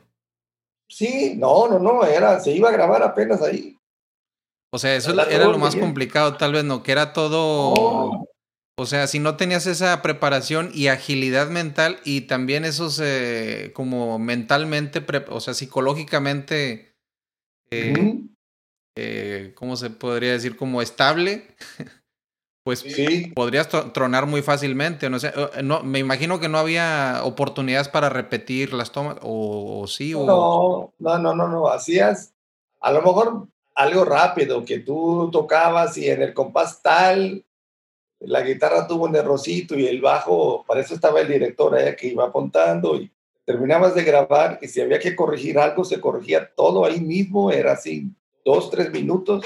Sí, 0.89 1.35
no, 1.37 1.69
no, 1.69 1.79
no, 1.79 2.03
era, 2.03 2.39
se 2.41 2.51
iba 2.51 2.67
a 2.67 2.73
grabar 2.73 3.01
apenas 3.01 3.41
ahí. 3.41 3.77
O 4.73 4.77
sea, 4.77 4.95
eso 4.95 5.11
era, 5.11 5.45
lo 5.45 5.57
más 5.57 5.75
complicado, 5.75 6.35
tal 6.35 6.51
vez, 6.53 6.63
¿no? 6.63 6.83
Que 6.83 6.91
era 6.91 7.13
todo... 7.13 8.27
O 8.81 8.87
sea, 8.87 9.05
si 9.05 9.19
no 9.19 9.37
tenías 9.37 9.67
esa 9.67 10.01
preparación 10.01 10.71
y 10.73 10.87
agilidad 10.87 11.49
mental 11.49 11.99
y 12.03 12.21
también 12.21 12.65
esos 12.65 12.99
eh, 12.99 13.69
como 13.75 14.17
mentalmente, 14.17 15.05
o 15.29 15.39
sea, 15.39 15.53
psicológicamente, 15.53 16.95
eh, 17.69 19.53
¿cómo 19.53 19.75
se 19.75 19.91
podría 19.91 20.31
decir? 20.31 20.57
Como 20.57 20.81
estable, 20.81 21.45
pues 22.65 22.83
podrías 23.35 23.69
tronar 23.69 24.25
muy 24.25 24.41
fácilmente. 24.41 25.11
No, 25.11 25.19
sé, 25.19 25.27
eh, 25.27 25.61
no, 25.61 25.83
me 25.83 25.99
imagino 25.99 26.39
que 26.39 26.49
no 26.49 26.57
había 26.57 27.21
oportunidades 27.23 27.87
para 27.87 28.09
repetir 28.09 28.73
las 28.73 28.91
tomas, 28.91 29.17
o, 29.21 29.85
sí. 29.85 30.15
O... 30.15 30.25
No, 30.25 30.93
no, 30.97 31.19
no, 31.19 31.35
no, 31.35 31.47
no, 31.47 31.67
hacías 31.67 32.33
a 32.79 32.91
lo 32.91 33.03
mejor 33.03 33.47
algo 33.75 34.05
rápido 34.05 34.65
que 34.65 34.79
tú 34.79 35.29
tocabas 35.31 35.99
y 35.99 36.09
en 36.09 36.23
el 36.23 36.33
compás 36.33 36.81
tal, 36.81 37.45
la 38.21 38.41
guitarra 38.41 38.87
tuvo 38.87 39.05
un 39.05 39.15
errorcito 39.15 39.77
y 39.77 39.87
el 39.87 40.01
bajo, 40.01 40.63
para 40.67 40.81
eso 40.81 40.93
estaba 40.93 41.21
el 41.21 41.27
director 41.27 41.75
allá 41.75 41.95
que 41.95 42.07
iba 42.07 42.25
apuntando 42.25 42.95
y 42.95 43.11
terminabas 43.45 43.95
de 43.95 44.03
grabar 44.03 44.59
y 44.61 44.67
si 44.67 44.81
había 44.81 44.99
que 44.99 45.15
corregir 45.15 45.57
algo, 45.57 45.83
se 45.83 45.99
corregía 45.99 46.51
todo 46.55 46.85
ahí 46.85 46.99
mismo, 46.99 47.51
era 47.51 47.73
así, 47.73 48.07
dos, 48.45 48.69
tres 48.69 48.91
minutos 48.91 49.45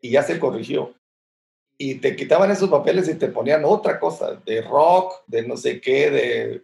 y 0.00 0.10
ya 0.10 0.22
se 0.22 0.38
corrigió 0.38 0.94
y 1.78 1.96
te 1.96 2.14
quitaban 2.14 2.50
esos 2.50 2.70
papeles 2.70 3.08
y 3.08 3.14
te 3.14 3.28
ponían 3.28 3.64
otra 3.64 3.98
cosa, 3.98 4.40
de 4.46 4.62
rock, 4.62 5.14
de 5.26 5.42
no 5.42 5.56
sé 5.56 5.80
qué, 5.80 6.10
de... 6.10 6.62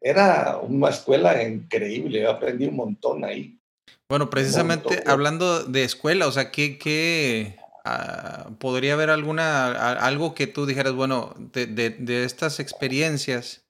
Era 0.00 0.58
una 0.58 0.88
escuela 0.88 1.42
increíble, 1.42 2.22
yo 2.22 2.30
aprendí 2.30 2.66
un 2.66 2.76
montón 2.76 3.24
ahí. 3.24 3.58
Bueno, 4.08 4.30
precisamente 4.30 5.02
hablando 5.04 5.64
de 5.64 5.84
escuela, 5.84 6.26
o 6.26 6.32
sea, 6.32 6.50
¿qué, 6.50 6.78
qué 6.78 7.59
ah, 7.84 8.50
podría 8.58 8.94
haber 8.94 9.10
alguna, 9.10 9.92
algo 9.92 10.34
que 10.34 10.46
tú 10.46 10.66
dijeras, 10.66 10.92
bueno, 10.94 11.34
de, 11.36 11.66
de, 11.66 11.90
de, 11.90 12.24
estas 12.24 12.60
experiencias 12.60 13.64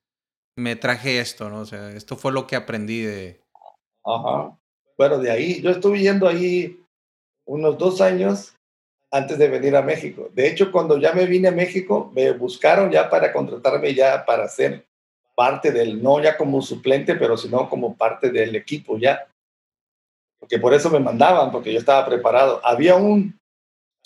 me 0.56 0.76
traje 0.76 1.20
esto, 1.20 1.48
¿no? 1.48 1.60
O 1.60 1.66
sea, 1.66 1.90
esto 1.90 2.16
fue 2.16 2.32
lo 2.32 2.46
que 2.46 2.56
aprendí 2.56 3.02
de... 3.02 3.40
Ajá. 4.04 4.56
Bueno, 4.96 5.18
de 5.18 5.30
ahí, 5.30 5.62
yo 5.62 5.70
estuve 5.70 6.00
yendo 6.00 6.28
ahí 6.28 6.78
unos 7.46 7.78
dos 7.78 8.00
años 8.00 8.54
antes 9.10 9.38
de 9.38 9.48
venir 9.48 9.74
a 9.74 9.82
México. 9.82 10.28
De 10.32 10.46
hecho, 10.46 10.70
cuando 10.70 10.98
ya 10.98 11.12
me 11.12 11.26
vine 11.26 11.48
a 11.48 11.52
México, 11.52 12.12
me 12.14 12.32
buscaron 12.32 12.90
ya 12.90 13.10
para 13.10 13.32
contratarme 13.32 13.94
ya 13.94 14.24
para 14.24 14.46
ser 14.48 14.86
parte 15.34 15.72
del, 15.72 16.02
no 16.02 16.22
ya 16.22 16.36
como 16.36 16.60
suplente, 16.62 17.14
pero 17.16 17.36
sino 17.36 17.68
como 17.68 17.96
parte 17.96 18.30
del 18.30 18.54
equipo 18.54 18.98
ya. 18.98 19.26
Porque 20.38 20.58
por 20.58 20.74
eso 20.74 20.90
me 20.90 21.00
mandaban, 21.00 21.50
porque 21.50 21.72
yo 21.72 21.78
estaba 21.78 22.06
preparado. 22.06 22.60
Había 22.62 22.96
un, 22.96 23.39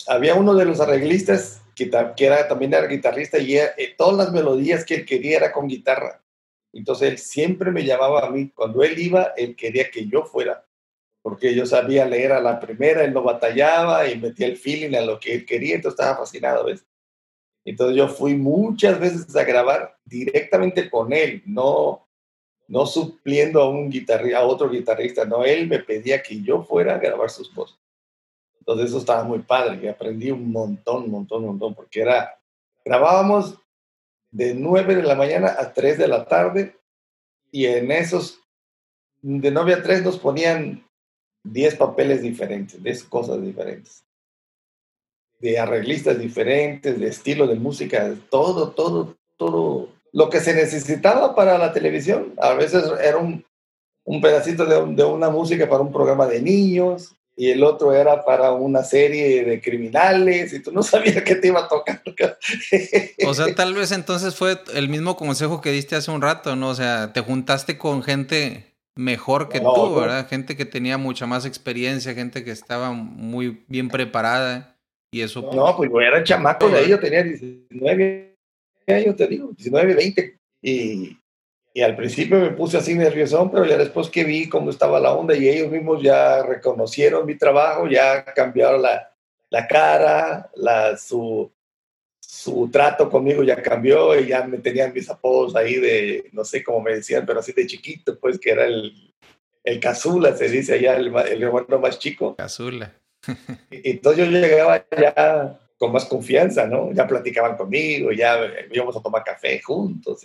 había 0.07 0.35
uno 0.35 0.53
de 0.53 0.65
los 0.65 0.79
arreglistas 0.79 1.61
que, 1.75 1.89
era, 2.17 2.47
también 2.47 2.73
era 2.73 2.87
guitarrista 2.87 3.37
y 3.37 3.57
eh, 3.57 3.71
todas 3.97 4.17
las 4.17 4.31
melodías 4.33 4.85
que 4.85 4.95
él 4.95 5.05
quería 5.05 5.37
era 5.37 5.51
con 5.51 5.67
guitarra. 5.67 6.23
Entonces 6.73 7.09
él 7.09 7.17
siempre 7.17 7.71
me 7.71 7.83
llamaba 7.83 8.25
a 8.25 8.29
mí. 8.29 8.51
Cuando 8.53 8.83
él 8.83 8.97
iba, 8.99 9.33
él 9.37 9.55
quería 9.55 9.89
que 9.89 10.07
yo 10.07 10.23
fuera 10.23 10.65
porque 11.25 11.55
yo 11.55 11.65
sabía 11.65 12.05
leer 12.05 12.33
a 12.33 12.39
la 12.39 12.59
primera, 12.59 13.03
él 13.03 13.11
no 13.11 13.23
batallaba 13.23 14.07
y 14.07 14.15
metía 14.15 14.45
el 14.45 14.57
feeling 14.57 14.95
a 14.95 15.01
lo 15.01 15.19
que 15.19 15.33
él 15.33 15.43
quería, 15.43 15.73
entonces 15.73 15.99
estaba 15.99 16.19
fascinado, 16.19 16.65
¿ves? 16.65 16.85
Entonces 17.65 17.97
yo 17.97 18.07
fui 18.07 18.35
muchas 18.35 18.99
veces 18.99 19.35
a 19.35 19.43
grabar 19.43 19.97
directamente 20.05 20.87
con 20.87 21.11
él, 21.13 21.41
no, 21.47 22.07
no 22.67 22.85
supliendo 22.85 23.59
a, 23.59 23.67
un 23.67 23.89
guitarrista, 23.89 24.37
a 24.37 24.45
otro 24.45 24.69
guitarrista, 24.69 25.25
no, 25.25 25.43
él 25.43 25.67
me 25.67 25.79
pedía 25.79 26.21
que 26.21 26.43
yo 26.43 26.61
fuera 26.61 26.93
a 26.93 26.99
grabar 26.99 27.31
sus 27.31 27.51
voces. 27.55 27.79
Entonces 28.65 28.89
eso 28.89 28.97
estaba 28.97 29.23
muy 29.23 29.39
padre, 29.39 29.79
y 29.83 29.87
aprendí 29.87 30.31
un 30.31 30.51
montón, 30.51 31.11
montón, 31.11 31.45
montón, 31.45 31.75
porque 31.75 32.01
era, 32.01 32.39
grabábamos 32.83 33.59
de 34.31 34.55
9 34.55 34.95
de 34.95 35.03
la 35.03 35.13
mañana 35.13 35.55
a 35.59 35.71
3 35.71 35.99
de 35.99 36.07
la 36.07 36.25
tarde 36.25 36.75
y 37.51 37.67
en 37.67 37.91
esos, 37.91 38.39
de 39.21 39.51
9 39.51 39.73
a 39.75 39.83
3 39.83 40.03
nos 40.03 40.17
ponían 40.17 40.83
10 41.43 41.75
papeles 41.75 42.23
diferentes, 42.23 42.81
10 42.81 43.03
cosas 43.03 43.39
diferentes, 43.39 44.03
de 45.39 45.59
arreglistas 45.59 46.17
diferentes, 46.17 46.99
de 46.99 47.07
estilo 47.07 47.45
de 47.45 47.55
música, 47.55 48.15
todo, 48.31 48.71
todo, 48.71 49.15
todo 49.37 49.89
lo 50.11 50.29
que 50.31 50.39
se 50.39 50.55
necesitaba 50.55 51.35
para 51.35 51.59
la 51.59 51.71
televisión. 51.71 52.33
A 52.37 52.55
veces 52.55 52.83
era 52.99 53.17
un, 53.17 53.45
un 54.05 54.21
pedacito 54.21 54.65
de, 54.65 54.95
de, 54.95 55.03
una 55.03 55.29
música 55.29 55.69
para 55.69 55.83
un 55.83 55.91
programa 55.91 56.25
de 56.25 56.41
niños 56.41 57.15
y 57.35 57.49
el 57.49 57.63
otro 57.63 57.93
era 57.93 58.23
para 58.23 58.51
una 58.53 58.83
serie 58.83 59.43
de 59.43 59.61
criminales 59.61 60.53
y 60.53 60.61
tú 60.61 60.71
no 60.71 60.83
sabías 60.83 61.23
qué 61.23 61.35
te 61.35 61.47
iba 61.47 61.61
a 61.61 61.67
tocar. 61.67 62.01
O 63.27 63.33
sea, 63.33 63.45
tal 63.55 63.73
vez 63.73 63.91
entonces 63.91 64.35
fue 64.35 64.57
el 64.73 64.89
mismo 64.89 65.17
consejo 65.17 65.61
que 65.61 65.71
diste 65.71 65.95
hace 65.95 66.11
un 66.11 66.21
rato, 66.21 66.55
¿no? 66.55 66.69
O 66.69 66.75
sea, 66.75 67.11
te 67.13 67.21
juntaste 67.21 67.77
con 67.77 68.03
gente 68.03 68.73
mejor 68.95 69.49
que 69.49 69.59
tú, 69.59 69.95
¿verdad? 69.95 70.27
Gente 70.27 70.55
que 70.55 70.65
tenía 70.65 70.97
mucha 70.97 71.25
más 71.25 71.45
experiencia, 71.45 72.13
gente 72.13 72.45
que 72.45 72.51
estaba 72.51 72.93
muy 72.93 73.65
bien 73.67 73.89
preparada 73.89 74.77
y 75.11 75.21
eso. 75.21 75.49
No, 75.53 75.75
pues 75.75 75.89
yo 75.91 75.99
era 75.99 76.23
chamaco 76.23 76.69
de 76.69 76.79
ahí, 76.79 76.89
yo 76.89 76.99
tenía 76.99 77.23
19 77.23 78.35
años, 78.87 79.15
te 79.17 79.27
digo, 79.27 79.51
19, 79.51 79.95
20 79.95 80.39
y, 80.61 81.17
y 81.75 81.81
al 81.81 81.93
principio 81.93 82.39
me 82.39 82.51
puse 82.51 82.77
así 82.77 82.95
nervioso, 82.95 83.51
pero 83.51 83.65
ya 83.65 83.77
después 83.77 84.09
que 84.09 84.23
vi 84.23 84.47
cómo 84.47 84.69
estaba 84.69 84.97
la 84.97 85.11
onda 85.11 85.35
y 85.35 85.49
ellos 85.49 85.69
mismos 85.69 86.01
ya 86.01 86.41
reconocieron 86.41 87.25
mi 87.25 87.37
trabajo, 87.37 87.85
ya 87.85 88.23
cambiaron 88.23 88.81
la, 88.81 89.13
la 89.49 89.67
cara, 89.67 90.49
la, 90.55 90.95
su, 90.95 91.51
su 92.17 92.69
trato 92.71 93.09
conmigo 93.09 93.43
ya 93.43 93.61
cambió 93.61 94.17
y 94.17 94.27
ya 94.27 94.47
me 94.47 94.59
tenían 94.59 94.93
mis 94.93 95.09
apodos 95.09 95.53
ahí 95.57 95.75
de, 95.75 96.29
no 96.31 96.45
sé 96.45 96.63
cómo 96.63 96.79
me 96.79 96.95
decían, 96.95 97.25
pero 97.25 97.41
así 97.41 97.51
de 97.51 97.67
chiquito, 97.67 98.17
pues 98.21 98.39
que 98.39 98.51
era 98.51 98.63
el, 98.63 99.13
el 99.61 99.77
Cazula, 99.81 100.33
se 100.33 100.47
dice 100.47 100.75
allá, 100.75 100.95
el, 100.95 101.13
el 101.13 101.43
hermano 101.43 101.77
más 101.77 101.99
chico. 101.99 102.37
Cazula. 102.37 102.93
y, 103.69 103.91
entonces 103.91 104.25
yo 104.25 104.31
llegaba 104.31 104.85
ya 104.97 105.59
con 105.77 105.91
más 105.91 106.05
confianza, 106.05 106.67
¿no? 106.67 106.93
Ya 106.93 107.05
platicaban 107.05 107.57
conmigo, 107.57 108.13
ya 108.13 108.39
íbamos 108.71 108.95
a 108.95 109.01
tomar 109.01 109.25
café 109.25 109.59
juntos, 109.61 110.21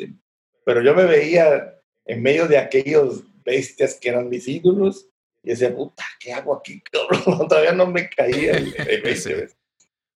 pero 0.70 0.84
yo 0.84 0.94
me 0.94 1.04
veía 1.04 1.82
en 2.04 2.22
medio 2.22 2.46
de 2.46 2.56
aquellos 2.56 3.24
bestias 3.44 3.98
que 4.00 4.08
eran 4.08 4.28
mis 4.28 4.46
ídolos 4.46 5.08
y 5.42 5.50
decía, 5.50 5.74
puta, 5.74 6.04
¿qué 6.20 6.32
hago 6.32 6.54
aquí? 6.54 6.80
Todavía 7.48 7.72
no 7.72 7.88
me 7.88 8.08
caía 8.08 8.52
el, 8.52 8.72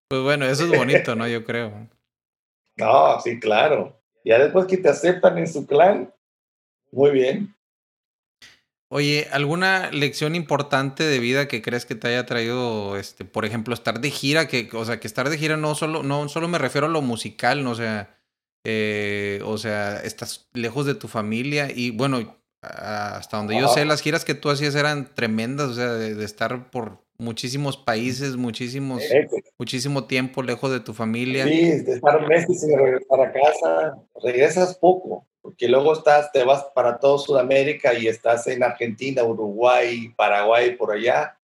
Pues 0.07 0.23
bueno, 0.23 0.47
eso 0.47 0.63
es 0.63 0.79
bonito, 0.79 1.17
¿no? 1.17 1.27
Yo 1.27 1.45
creo. 1.45 1.89
No, 2.77 3.21
sí, 3.21 3.41
claro. 3.41 4.01
Ya 4.25 4.39
después 4.39 4.67
que 4.67 4.77
te 4.77 4.91
aceptan 4.91 5.39
en 5.39 5.49
su 5.49 5.67
clan, 5.67 6.15
muy 6.93 7.11
bien. 7.11 7.53
Oye, 8.91 9.27
¿alguna 9.33 9.91
lección 9.91 10.37
importante 10.37 11.03
de 11.03 11.19
vida 11.19 11.49
que 11.49 11.63
crees 11.63 11.85
que 11.85 11.97
te 11.97 12.07
haya 12.07 12.27
traído, 12.27 12.97
este, 12.97 13.25
por 13.25 13.45
ejemplo, 13.45 13.75
estar 13.75 13.99
de 13.99 14.11
gira? 14.13 14.47
Que, 14.47 14.69
o 14.73 14.85
sea, 14.85 15.01
que 15.01 15.09
estar 15.09 15.29
de 15.29 15.37
gira 15.37 15.57
no 15.57 15.75
solo, 15.75 16.05
no 16.05 16.29
solo 16.29 16.47
me 16.47 16.59
refiero 16.59 16.87
a 16.87 16.91
lo 16.91 17.03
musical, 17.03 17.65
no 17.65 17.73
o 17.73 17.75
sea, 17.75 18.15
eh, 18.65 19.41
o 19.45 19.59
sea, 19.59 19.99
estás 19.99 20.49
lejos 20.55 20.87
de 20.87 20.95
tu 20.95 21.07
familia 21.07 21.69
y 21.75 21.91
bueno, 21.91 22.37
hasta 22.63 23.37
donde 23.37 23.59
yo 23.59 23.69
sé, 23.69 23.85
las 23.85 24.01
giras 24.01 24.25
que 24.25 24.35
tú 24.35 24.49
hacías 24.49 24.75
eran 24.75 25.15
tremendas, 25.15 25.69
o 25.69 25.75
sea, 25.75 25.93
de, 25.93 26.25
estar 26.25 26.71
por 26.71 26.99
muchísimos 27.19 27.77
países, 27.77 28.37
muchísimos, 28.37 29.03
muchísimo 29.59 30.05
tiempo 30.05 30.43
lejos 30.43 30.71
de 30.71 30.81
tu 30.81 30.95
familia. 30.95 31.45
Sí, 31.45 31.83
de 31.83 31.93
estar 31.93 32.27
meses 32.27 32.61
sin 32.61 32.79
regresar 32.79 33.21
a 33.21 33.33
casa, 33.33 33.99
regresas 34.23 34.79
poco, 34.79 35.27
porque 35.43 35.69
luego 35.69 35.93
estás, 35.93 36.33
te 36.33 36.43
vas 36.43 36.65
para 36.75 36.99
todo 36.99 37.19
Sudamérica 37.19 37.93
y 37.93 38.09
estás 38.09 38.47
en 38.47 38.63
Argentina, 38.63 39.23
Uruguay, 39.25 40.09
Paraguay, 40.17 40.75
por 40.75 40.91
allá, 40.91 41.39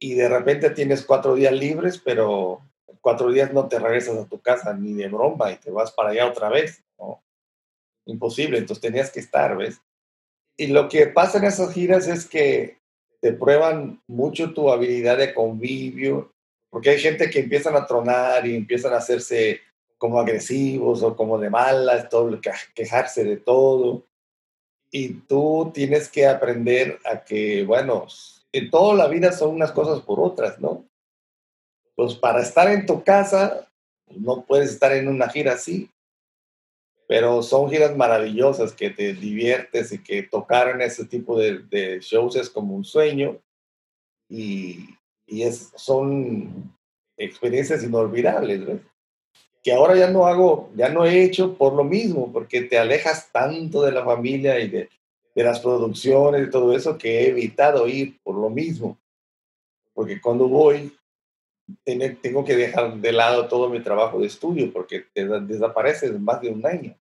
y 0.00 0.14
de 0.14 0.28
repente 0.28 0.70
tienes 0.70 1.04
cuatro 1.04 1.36
días 1.36 1.52
libres, 1.52 1.98
pero 2.04 2.60
cuatro 3.04 3.30
días 3.30 3.52
no 3.52 3.68
te 3.68 3.78
regresas 3.78 4.16
a 4.16 4.26
tu 4.26 4.40
casa 4.40 4.72
ni 4.72 4.94
de 4.94 5.08
broma 5.08 5.52
y 5.52 5.56
te 5.56 5.70
vas 5.70 5.92
para 5.92 6.08
allá 6.08 6.26
otra 6.26 6.48
vez, 6.48 6.82
¿no? 6.98 7.22
Imposible, 8.06 8.56
entonces 8.56 8.80
tenías 8.80 9.10
que 9.10 9.20
estar, 9.20 9.54
¿ves? 9.58 9.78
Y 10.56 10.68
lo 10.68 10.88
que 10.88 11.08
pasa 11.08 11.36
en 11.36 11.44
esas 11.44 11.70
giras 11.74 12.08
es 12.08 12.26
que 12.26 12.78
te 13.20 13.34
prueban 13.34 14.02
mucho 14.06 14.54
tu 14.54 14.70
habilidad 14.70 15.18
de 15.18 15.34
convivio, 15.34 16.32
porque 16.70 16.90
hay 16.90 16.98
gente 16.98 17.28
que 17.28 17.40
empiezan 17.40 17.76
a 17.76 17.86
tronar 17.86 18.46
y 18.46 18.56
empiezan 18.56 18.94
a 18.94 18.98
hacerse 18.98 19.60
como 19.98 20.18
agresivos 20.18 21.02
o 21.02 21.14
como 21.14 21.38
de 21.38 21.50
malas, 21.50 22.08
todo, 22.08 22.40
quejarse 22.74 23.22
de 23.22 23.36
todo. 23.36 24.06
Y 24.90 25.12
tú 25.28 25.70
tienes 25.74 26.08
que 26.08 26.26
aprender 26.26 26.98
a 27.04 27.22
que, 27.22 27.64
bueno, 27.64 28.06
en 28.50 28.70
toda 28.70 28.94
la 28.94 29.08
vida 29.08 29.30
son 29.30 29.56
unas 29.56 29.72
cosas 29.72 30.00
por 30.00 30.20
otras, 30.20 30.58
¿no? 30.58 30.86
Pues 31.94 32.14
para 32.14 32.40
estar 32.40 32.70
en 32.70 32.86
tu 32.86 33.02
casa, 33.02 33.68
no 34.08 34.44
puedes 34.44 34.70
estar 34.70 34.92
en 34.92 35.08
una 35.08 35.28
gira 35.28 35.52
así. 35.52 35.90
Pero 37.06 37.42
son 37.42 37.70
giras 37.70 37.96
maravillosas 37.96 38.72
que 38.72 38.90
te 38.90 39.12
diviertes 39.12 39.92
y 39.92 40.02
que 40.02 40.22
tocar 40.22 40.68
en 40.68 40.80
ese 40.80 41.04
tipo 41.04 41.38
de, 41.38 42.00
shows 42.00 42.36
es 42.36 42.48
como 42.48 42.74
un 42.74 42.84
sueño. 42.84 43.38
Y, 44.28 44.88
y 45.26 45.42
es, 45.42 45.70
son 45.76 46.74
experiencias 47.16 47.84
inolvidables, 47.84 48.66
¿ves? 48.66 48.80
que 49.64 49.72
ahora 49.72 49.96
ya 49.96 50.10
no 50.10 50.26
hago, 50.26 50.70
ya 50.76 50.90
no 50.90 51.06
he 51.06 51.22
hecho 51.22 51.56
por 51.56 51.72
lo 51.72 51.84
mismo, 51.84 52.30
porque 52.30 52.60
te 52.60 52.78
alejas 52.78 53.32
tanto 53.32 53.82
de 53.82 53.92
la 53.92 54.04
familia 54.04 54.60
y 54.60 54.68
de, 54.68 54.90
de 55.34 55.42
las 55.42 55.58
producciones 55.58 56.46
y 56.46 56.50
todo 56.50 56.76
eso 56.76 56.98
que 56.98 57.20
he 57.20 57.28
evitado 57.28 57.88
ir 57.88 58.20
por 58.22 58.36
lo 58.36 58.50
mismo, 58.50 58.98
porque 59.94 60.20
cuando 60.20 60.48
voy 60.48 60.94
tengo 62.20 62.44
que 62.44 62.56
dejar 62.56 62.96
de 62.96 63.12
lado 63.12 63.48
todo 63.48 63.68
mi 63.68 63.80
trabajo 63.80 64.18
de 64.20 64.26
estudio 64.26 64.72
porque 64.72 65.04
te 65.12 65.26
desapareces 65.26 66.18
más 66.18 66.40
de 66.40 66.50
un 66.50 66.66
año. 66.66 66.96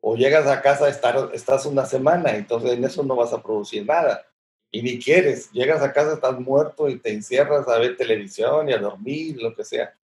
O 0.00 0.16
llegas 0.16 0.46
a 0.46 0.62
casa, 0.62 0.88
estás 0.88 1.66
una 1.66 1.84
semana, 1.84 2.36
entonces 2.36 2.72
en 2.72 2.84
eso 2.84 3.02
no 3.02 3.16
vas 3.16 3.32
a 3.32 3.42
producir 3.42 3.84
nada. 3.84 4.24
Y 4.70 4.82
ni 4.82 4.98
quieres. 4.98 5.50
Llegas 5.52 5.82
a 5.82 5.92
casa, 5.92 6.14
estás 6.14 6.38
muerto 6.38 6.88
y 6.88 6.98
te 6.98 7.12
encierras 7.12 7.66
a 7.68 7.78
ver 7.78 7.96
televisión 7.96 8.68
y 8.68 8.72
a 8.72 8.78
dormir, 8.78 9.40
lo 9.40 9.54
que 9.54 9.64
sea. 9.64 9.94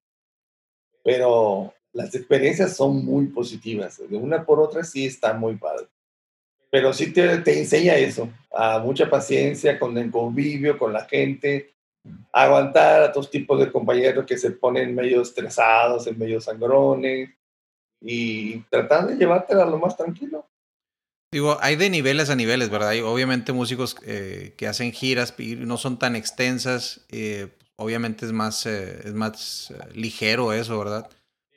Pero 1.03 1.75
las 1.93 2.15
experiencias 2.15 2.77
son 2.77 3.05
muy 3.05 3.27
positivas. 3.27 3.99
De 4.09 4.17
una 4.17 4.45
por 4.45 4.61
otra 4.61 4.83
sí 4.85 5.07
está 5.07 5.35
muy 5.35 5.57
padre. 5.57 5.87
Pero 6.71 6.93
sí 6.93 7.13
te, 7.13 7.39
te 7.39 7.61
enseña 7.61 7.95
eso, 7.95 8.29
a 8.51 8.81
mucha 8.81 9.09
paciencia 9.09 9.79
con 9.79 9.97
el 9.97 10.11
convivio, 10.11 10.77
con 10.77 10.93
la 10.93 11.05
gente, 11.05 11.74
aguantar 12.33 13.03
a 13.03 13.13
todos 13.13 13.31
tipos 13.31 13.59
de 13.61 13.71
compañeros 13.71 14.27
que 14.27 14.37
se 14.37 14.51
ponen 14.51 14.95
medio 14.95 15.23
estresados, 15.23 16.07
en 16.07 16.19
medio 16.19 16.41
sangrones 16.41 17.31
y 18.01 18.61
tratar 18.71 19.07
de 19.07 19.17
llevártela 19.17 19.65
lo 19.65 19.79
más 19.79 19.97
tranquilo. 19.97 20.47
Digo, 21.33 21.59
hay 21.61 21.77
de 21.77 21.91
niveles 21.91 22.31
a 22.31 22.37
niveles, 22.37 22.71
¿verdad? 22.71 22.91
Hay 22.91 23.01
obviamente 23.01 23.53
músicos 23.53 23.97
eh, 24.05 24.55
que 24.57 24.69
hacen 24.69 24.93
giras 24.93 25.35
y 25.39 25.57
no 25.57 25.79
son 25.79 25.99
tan 25.99 26.15
extensas, 26.15 27.01
eh, 27.11 27.49
obviamente 27.77 28.25
es 28.27 28.33
más, 28.33 28.67
eh, 28.67 29.01
es 29.05 29.15
más 29.15 29.73
ligero 29.95 30.53
eso, 30.53 30.79
¿verdad? 30.79 31.09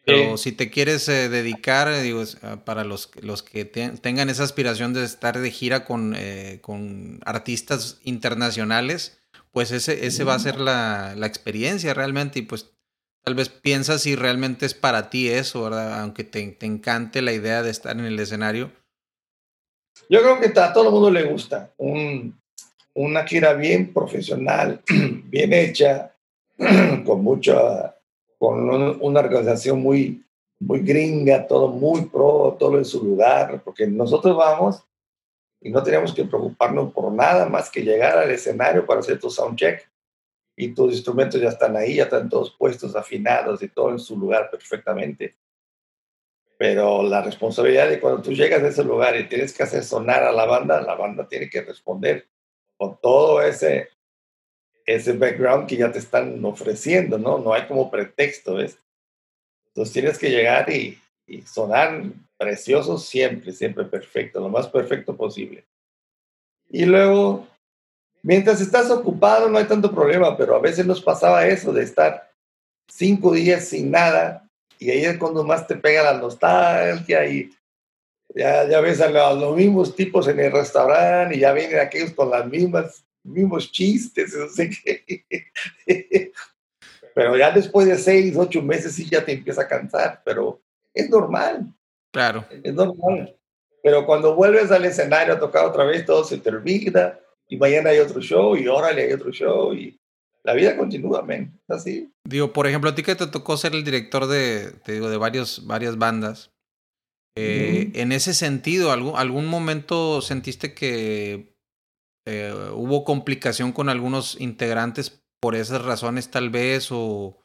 Pero 0.03 0.38
si 0.38 0.53
te 0.53 0.71
quieres 0.71 1.05
dedicar, 1.07 2.01
digo, 2.01 2.23
para 2.63 2.86
los, 2.86 3.12
los 3.21 3.43
que 3.43 3.65
tengan 3.65 4.29
esa 4.29 4.43
aspiración 4.43 4.93
de 4.93 5.03
estar 5.03 5.38
de 5.38 5.51
gira 5.51 5.83
con, 5.83 6.15
con 6.62 7.19
artistas 7.25 7.99
internacionales, 8.05 9.16
pues 9.58 9.72
ese, 9.72 10.06
ese 10.06 10.24
va 10.24 10.36
a 10.36 10.39
ser 10.39 10.60
la, 10.60 11.15
la, 11.17 11.26
experiencia 11.26 11.96
realmente 11.96 12.38
y 12.38 12.41
pues 12.43 12.76
tal 13.24 13.34
vez 13.34 13.50
piensas 13.50 14.04
si 14.04 14.15
realmente 14.15 14.67
es 14.67 14.76
para 14.76 15.10
ti 15.10 15.30
eso, 15.30 15.63
¿verdad? 15.63 16.00
Aunque 16.00 16.24
te, 16.24 16.46
te 16.52 16.67
encante 16.67 17.24
la 17.24 17.34
idea 17.34 17.63
de 17.63 17.72
estar 17.72 17.98
en 17.98 18.06
el 18.06 18.20
escenario. 18.20 18.70
Yo 20.12 20.22
creo 20.22 20.39
que 20.39 20.60
a 20.60 20.72
todo 20.72 20.89
el 20.89 20.91
mundo 20.91 21.10
le 21.10 21.24
gusta 21.24 21.74
un, 21.78 22.39
una 22.93 23.26
gira 23.26 23.54
bien 23.54 23.91
profesional, 23.91 24.80
bien 25.26 25.52
hecha, 25.54 26.13
con 27.04 27.24
mucha, 27.24 27.96
con 28.38 28.70
una 28.70 29.20
organización 29.22 29.82
muy, 29.82 30.24
muy 30.60 30.82
gringa, 30.82 31.48
todo 31.48 31.70
muy 31.70 32.02
pro, 32.02 32.56
todo 32.60 32.78
en 32.78 32.86
su 32.86 33.04
lugar, 33.04 33.60
porque 33.65 33.88
nosotros 33.88 34.38
vamos 34.38 34.84
y 35.67 35.69
no 35.69 35.84
teníamos 35.84 36.13
que 36.13 36.23
preocuparnos 36.23 36.93
por 36.93 37.12
nada 37.12 37.45
más 37.49 37.69
que 37.69 37.84
llegar 37.84 38.17
al 38.17 38.32
escenario 38.32 38.86
para 38.86 39.01
hacer 39.01 39.19
tu 39.19 39.30
soundcheck 39.30 39.86
y 40.56 40.73
tus 40.73 40.93
instrumentos 40.93 41.41
ya 41.41 41.49
están 41.49 41.75
ahí, 41.75 41.95
ya 41.95 42.03
están 42.03 42.30
todos 42.30 42.56
puestos, 42.58 42.95
afinados 42.95 43.62
y 43.62 43.67
todo 43.67 43.91
en 43.91 43.99
su 43.99 44.17
lugar 44.17 44.49
perfectamente. 44.49 45.36
Pero 46.58 47.03
la 47.03 47.21
responsabilidad 47.21 47.89
de 47.89 47.99
cuando 47.99 48.21
tú 48.21 48.32
llegas 48.32 48.63
a 48.63 48.69
ese 48.69 48.82
lugar 48.82 49.17
y 49.17 49.27
tienes 49.27 49.51
que 49.51 49.63
hacer 49.63 49.84
sonar 49.84 50.23
a 50.23 50.32
la 50.32 50.45
banda, 50.45 50.82
la 50.82 50.95
banda 50.95 51.27
tiene 51.27 51.49
que 51.49 51.62
responder 51.62 52.30
con 52.77 52.97
todo 53.01 53.41
ese, 53.41 53.89
ese 54.86 55.12
background 55.13 55.67
que 55.67 55.75
ya 55.75 55.91
te 55.91 55.99
están 55.99 56.43
ofreciendo, 56.45 57.17
¿no? 57.17 57.39
No 57.39 57.53
hay 57.53 57.67
como 57.67 57.91
pretexto, 57.91 58.56
¿ves? 58.56 58.80
Entonces 59.67 59.93
tienes 59.93 60.17
que 60.17 60.30
llegar 60.30 60.69
y, 60.71 60.97
y 61.27 61.41
sonar 61.41 62.03
precioso 62.37 62.97
siempre, 62.97 63.51
siempre 63.51 63.83
perfecto, 63.85 64.39
lo 64.39 64.49
más 64.49 64.67
perfecto 64.67 65.15
posible. 65.15 65.65
Y 66.69 66.85
luego, 66.85 67.47
mientras 68.23 68.61
estás 68.61 68.89
ocupado 68.89 69.49
no 69.49 69.57
hay 69.57 69.65
tanto 69.65 69.93
problema, 69.93 70.35
pero 70.37 70.55
a 70.55 70.59
veces 70.59 70.85
nos 70.85 71.01
pasaba 71.01 71.45
eso 71.45 71.73
de 71.73 71.83
estar 71.83 72.31
cinco 72.87 73.33
días 73.33 73.65
sin 73.65 73.91
nada 73.91 74.49
y 74.79 74.89
ahí 74.89 75.05
es 75.05 75.17
cuando 75.17 75.43
más 75.43 75.67
te 75.67 75.75
pega 75.75 76.03
la 76.03 76.17
nostalgia 76.17 77.25
y 77.27 77.51
ya, 78.35 78.67
ya 78.67 78.79
ves 78.81 79.01
a 79.01 79.09
los, 79.33 79.55
mismos 79.55 79.95
tipos 79.95 80.27
en 80.27 80.39
el 80.39 80.51
restaurante 80.51 81.35
y 81.35 81.39
ya 81.39 81.53
vienen 81.53 81.79
aquellos 81.79 82.11
con 82.11 82.29
las 82.29 82.45
mismas 82.47 83.03
mismos 83.23 83.71
chistes, 83.71 84.33
no 84.37 84.47
sé 84.49 84.69
qué. 84.69 86.31
pero 87.13 87.35
ya 87.35 87.51
después 87.51 87.87
de 87.87 87.97
seis, 87.97 88.35
ocho 88.37 88.61
meses 88.61 88.93
sí 88.93 89.09
ya 89.09 89.25
te 89.25 89.33
empieza 89.33 89.63
a 89.63 89.67
cansar, 89.67 90.21
pero 90.23 90.61
es 90.97 91.10
normal. 91.10 91.73
Claro. 92.12 92.45
Es 92.63 92.73
normal. 92.73 93.36
Pero 93.83 94.05
cuando 94.05 94.36
vuelves 94.36 94.71
al 94.71 94.86
escenario 94.86 95.33
a 95.33 95.39
tocar 95.39 95.65
otra 95.65 95.86
vez, 95.86 96.05
todo 96.05 96.23
se 96.23 96.38
te 96.38 96.49
olvida 96.49 97.19
y 97.47 97.57
mañana 97.57 97.91
hay 97.91 97.99
otro 97.99 98.19
show 98.21 98.55
y 98.55 98.67
órale 98.67 99.03
hay 99.03 99.13
otro 99.13 99.31
show 99.31 99.73
y 99.73 99.99
la 100.43 100.53
vida 100.53 100.77
continúa, 100.77 101.23
men. 101.23 101.60
Así. 101.67 102.12
Digo, 102.23 102.53
por 102.53 102.67
ejemplo, 102.67 102.89
a 102.89 102.95
ti 102.95 103.03
que 103.03 103.15
te 103.15 103.27
tocó 103.27 103.57
ser 103.57 103.73
el 103.73 103.83
director 103.83 104.27
de, 104.27 104.71
te 104.83 104.93
digo, 104.93 105.10
de 105.10 105.17
varios, 105.17 105.65
varias 105.67 105.97
bandas. 105.97 106.51
Eh, 107.36 107.91
en 107.93 108.12
ese 108.12 108.33
sentido, 108.33 108.91
¿algún, 108.91 109.15
¿algún 109.15 109.45
momento 109.45 110.21
sentiste 110.21 110.73
que 110.73 111.55
eh, 112.25 112.53
hubo 112.73 113.03
complicación 113.03 113.71
con 113.71 113.89
algunos 113.89 114.39
integrantes 114.41 115.21
por 115.39 115.55
esas 115.55 115.83
razones 115.83 116.31
tal 116.31 116.49
vez 116.49 116.89
o 116.91 117.38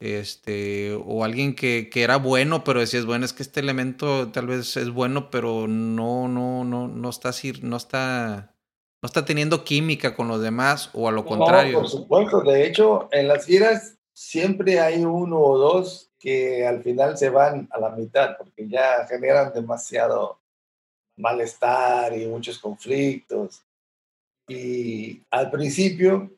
este, 0.00 0.94
o 1.04 1.24
alguien 1.24 1.54
que, 1.54 1.88
que, 1.90 2.02
era 2.02 2.16
bueno, 2.16 2.64
pero 2.64 2.80
decías, 2.80 3.06
bueno, 3.06 3.24
es 3.24 3.32
que 3.32 3.42
este 3.42 3.60
elemento 3.60 4.30
tal 4.30 4.46
vez 4.46 4.76
es 4.76 4.90
bueno, 4.90 5.30
pero 5.30 5.66
no, 5.68 6.28
no, 6.28 6.64
no, 6.64 6.88
no 6.88 7.10
está 7.10 7.30
no 7.62 7.76
está, 7.76 8.54
no 9.02 9.06
está 9.06 9.24
teniendo 9.24 9.64
química 9.64 10.14
con 10.14 10.28
los 10.28 10.42
demás, 10.42 10.90
o 10.92 11.08
a 11.08 11.12
lo 11.12 11.24
contrario. 11.24 11.78
por 11.80 11.88
supuesto, 11.88 12.40
de 12.42 12.66
hecho, 12.66 13.08
en 13.12 13.28
las 13.28 13.46
giras 13.46 13.96
siempre 14.12 14.80
hay 14.80 15.04
uno 15.04 15.38
o 15.38 15.58
dos 15.58 16.10
que 16.18 16.66
al 16.66 16.82
final 16.82 17.16
se 17.16 17.30
van 17.30 17.68
a 17.70 17.78
la 17.78 17.90
mitad, 17.90 18.36
porque 18.36 18.68
ya 18.68 19.06
generan 19.06 19.52
demasiado 19.52 20.40
malestar 21.16 22.16
y 22.16 22.26
muchos 22.26 22.58
conflictos. 22.58 23.62
Y 24.48 25.22
al 25.30 25.50
principio 25.50 26.30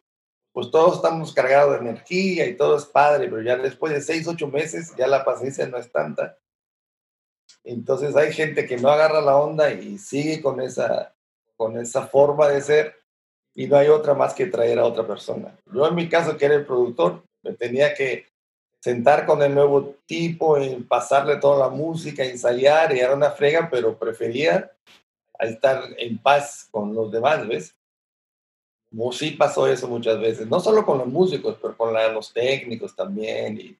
pues 0.59 0.73
todos 0.73 0.97
estamos 0.97 1.33
cargados 1.33 1.75
de 1.75 1.88
energía 1.88 2.44
y 2.44 2.57
todo 2.57 2.77
es 2.77 2.85
padre, 2.85 3.29
pero 3.29 3.42
ya 3.42 3.57
después 3.57 3.92
de 3.92 4.03
seis, 4.03 4.27
ocho 4.27 4.49
meses 4.49 4.92
ya 4.99 5.07
la 5.07 5.25
paciencia 5.25 5.68
no 5.68 5.77
es 5.77 5.92
tanta. 5.92 6.37
Entonces 7.62 8.16
hay 8.16 8.33
gente 8.33 8.66
que 8.66 8.77
no 8.77 8.88
agarra 8.88 9.21
la 9.21 9.37
onda 9.37 9.71
y 9.71 9.99
sigue 9.99 10.42
con 10.42 10.61
esa, 10.61 11.14
con 11.57 11.79
esa 11.79 12.09
forma 12.09 12.49
de 12.49 12.61
ser 12.61 12.97
y 13.55 13.68
no 13.68 13.77
hay 13.77 13.87
otra 13.87 14.14
más 14.14 14.35
que 14.35 14.47
traer 14.47 14.81
a 14.81 14.85
otra 14.85 15.07
persona. 15.07 15.57
Yo 15.73 15.87
en 15.87 15.94
mi 15.94 16.09
caso, 16.09 16.37
que 16.37 16.47
era 16.47 16.57
el 16.57 16.66
productor, 16.66 17.23
me 17.44 17.53
tenía 17.53 17.94
que 17.94 18.27
sentar 18.81 19.27
con 19.27 19.40
el 19.44 19.55
nuevo 19.55 19.94
tipo, 20.07 20.59
y 20.59 20.75
pasarle 20.83 21.37
toda 21.37 21.68
la 21.68 21.73
música, 21.73 22.25
ensayar, 22.25 22.97
y 22.97 22.99
era 22.99 23.14
una 23.14 23.31
frega, 23.31 23.68
pero 23.71 23.97
prefería 23.97 24.73
estar 25.38 25.85
en 25.99 26.18
paz 26.18 26.66
con 26.73 26.97
los 26.97 27.12
demás, 27.12 27.47
¿ves? 27.47 27.77
Sí 29.12 29.33
pasó 29.33 29.66
eso 29.66 29.87
muchas 29.88 30.18
veces, 30.18 30.46
no 30.46 30.61
solo 30.61 30.85
con 30.85 30.98
los 30.98 31.07
músicos, 31.09 31.57
pero 31.61 31.77
con 31.77 31.92
los 31.92 32.33
técnicos 32.33 32.96
también 32.96 33.61
y 33.61 33.77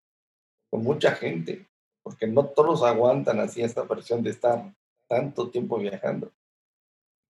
con 0.71 0.83
mucha 0.83 1.12
gente, 1.12 1.66
porque 2.03 2.27
no 2.27 2.44
todos 2.44 2.83
aguantan 2.83 3.40
así 3.40 3.62
esta 3.62 3.87
presión 3.87 4.23
de 4.23 4.31
estar 4.31 4.73
tanto 5.09 5.49
tiempo 5.49 5.79
viajando. 5.79 6.31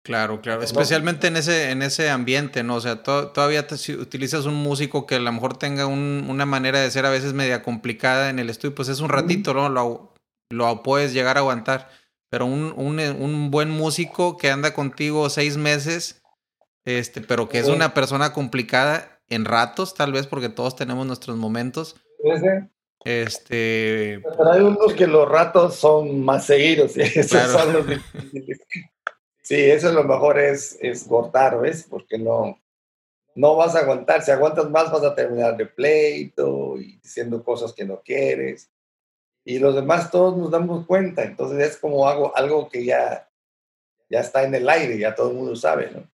Claro, 0.05 0.41
claro, 0.41 0.62
especialmente 0.62 1.27
en 1.27 1.37
ese, 1.37 1.71
en 1.71 1.83
ese 1.83 2.09
ambiente, 2.09 2.62
¿no? 2.62 2.77
O 2.77 2.81
sea, 2.81 3.03
todavía 3.03 3.67
utilizas 4.01 4.47
un 4.47 4.55
músico 4.55 5.07
que 5.07 5.17
a 5.17 5.21
lo 5.21 5.31
mejor 5.31 5.59
tenga 5.59 5.87
una 5.87 6.47
manera 6.47 6.81
de 6.81 6.91
ser 6.91 7.05
a 7.05 7.11
veces 7.11 7.35
media 7.35 7.62
complicada 7.62 8.31
en 8.31 8.38
el 8.38 8.49
estudio, 8.49 8.75
pues 8.75 8.88
es 8.88 9.01
un 9.01 9.11
ratito, 9.11 9.53
¿no? 9.53 9.69
Lo, 9.69 10.14
lo 10.51 10.83
puedes 10.83 11.12
llegar 11.12 11.37
a 11.37 11.41
aguantar, 11.41 11.91
pero 12.31 12.47
un, 12.47 12.73
un, 12.77 12.99
un, 13.01 13.51
buen 13.51 13.71
músico 13.71 14.38
que 14.38 14.51
anda 14.51 14.73
contigo 14.73 15.29
seis 15.29 15.59
meses, 15.59 16.23
este, 16.88 17.20
pero 17.20 17.51
que 17.51 17.59
es 17.59 17.68
una 17.68 17.92
persona 17.92 18.33
complicada 18.33 19.20
en 19.29 19.44
ratos, 19.44 19.92
tal 19.94 20.12
vez, 20.12 20.27
porque 20.27 20.48
todos 20.48 20.74
tenemos 20.74 21.07
nuestros 21.07 21.37
momentos. 21.37 21.96
Este. 23.05 24.22
Pero 24.22 24.51
hay 24.51 24.62
unos 24.62 24.94
que 24.94 25.07
los 25.07 25.29
ratos 25.29 25.77
son 25.77 26.24
más 26.24 26.46
seguidos, 26.46 26.96
y 26.96 27.03
esos 27.03 27.53
son 27.53 27.74
los 27.74 27.87
difíciles. 27.87 28.61
Sí, 29.42 29.57
eso 29.57 29.88
es 29.88 29.94
lo 29.94 30.05
mejor 30.05 30.38
es, 30.38 30.79
es 30.81 31.05
cortar, 31.05 31.61
¿ves? 31.61 31.87
Porque 31.88 32.18
no, 32.18 32.59
no 33.35 33.57
vas 33.57 33.77
a 33.77 33.81
aguantar. 33.81 34.22
Si 34.22 34.31
aguantas 34.31 34.70
más, 34.70 34.90
vas 34.90 35.05
a 35.05 35.14
terminar 35.14 35.59
de 35.59 35.66
pleito 35.66 36.79
y 36.79 36.98
diciendo 37.03 37.44
cosas 37.44 37.74
que 37.74 37.85
no 37.85 38.01
quieres. 38.01 38.70
Y 39.44 39.59
los 39.59 39.74
demás 39.74 40.11
todos 40.11 40.38
nos 40.38 40.51
damos 40.51 40.87
cuenta. 40.87 41.22
Entonces 41.22 41.66
es 41.66 41.77
como 41.77 42.09
algo, 42.09 42.35
algo 42.35 42.70
que 42.70 42.85
ya, 42.85 43.29
ya 44.09 44.20
está 44.20 44.42
en 44.44 44.55
el 44.55 44.68
aire, 44.68 44.98
ya 44.98 45.14
todo 45.14 45.31
el 45.31 45.37
mundo 45.37 45.55
sabe, 45.55 45.90
¿no? 45.90 46.11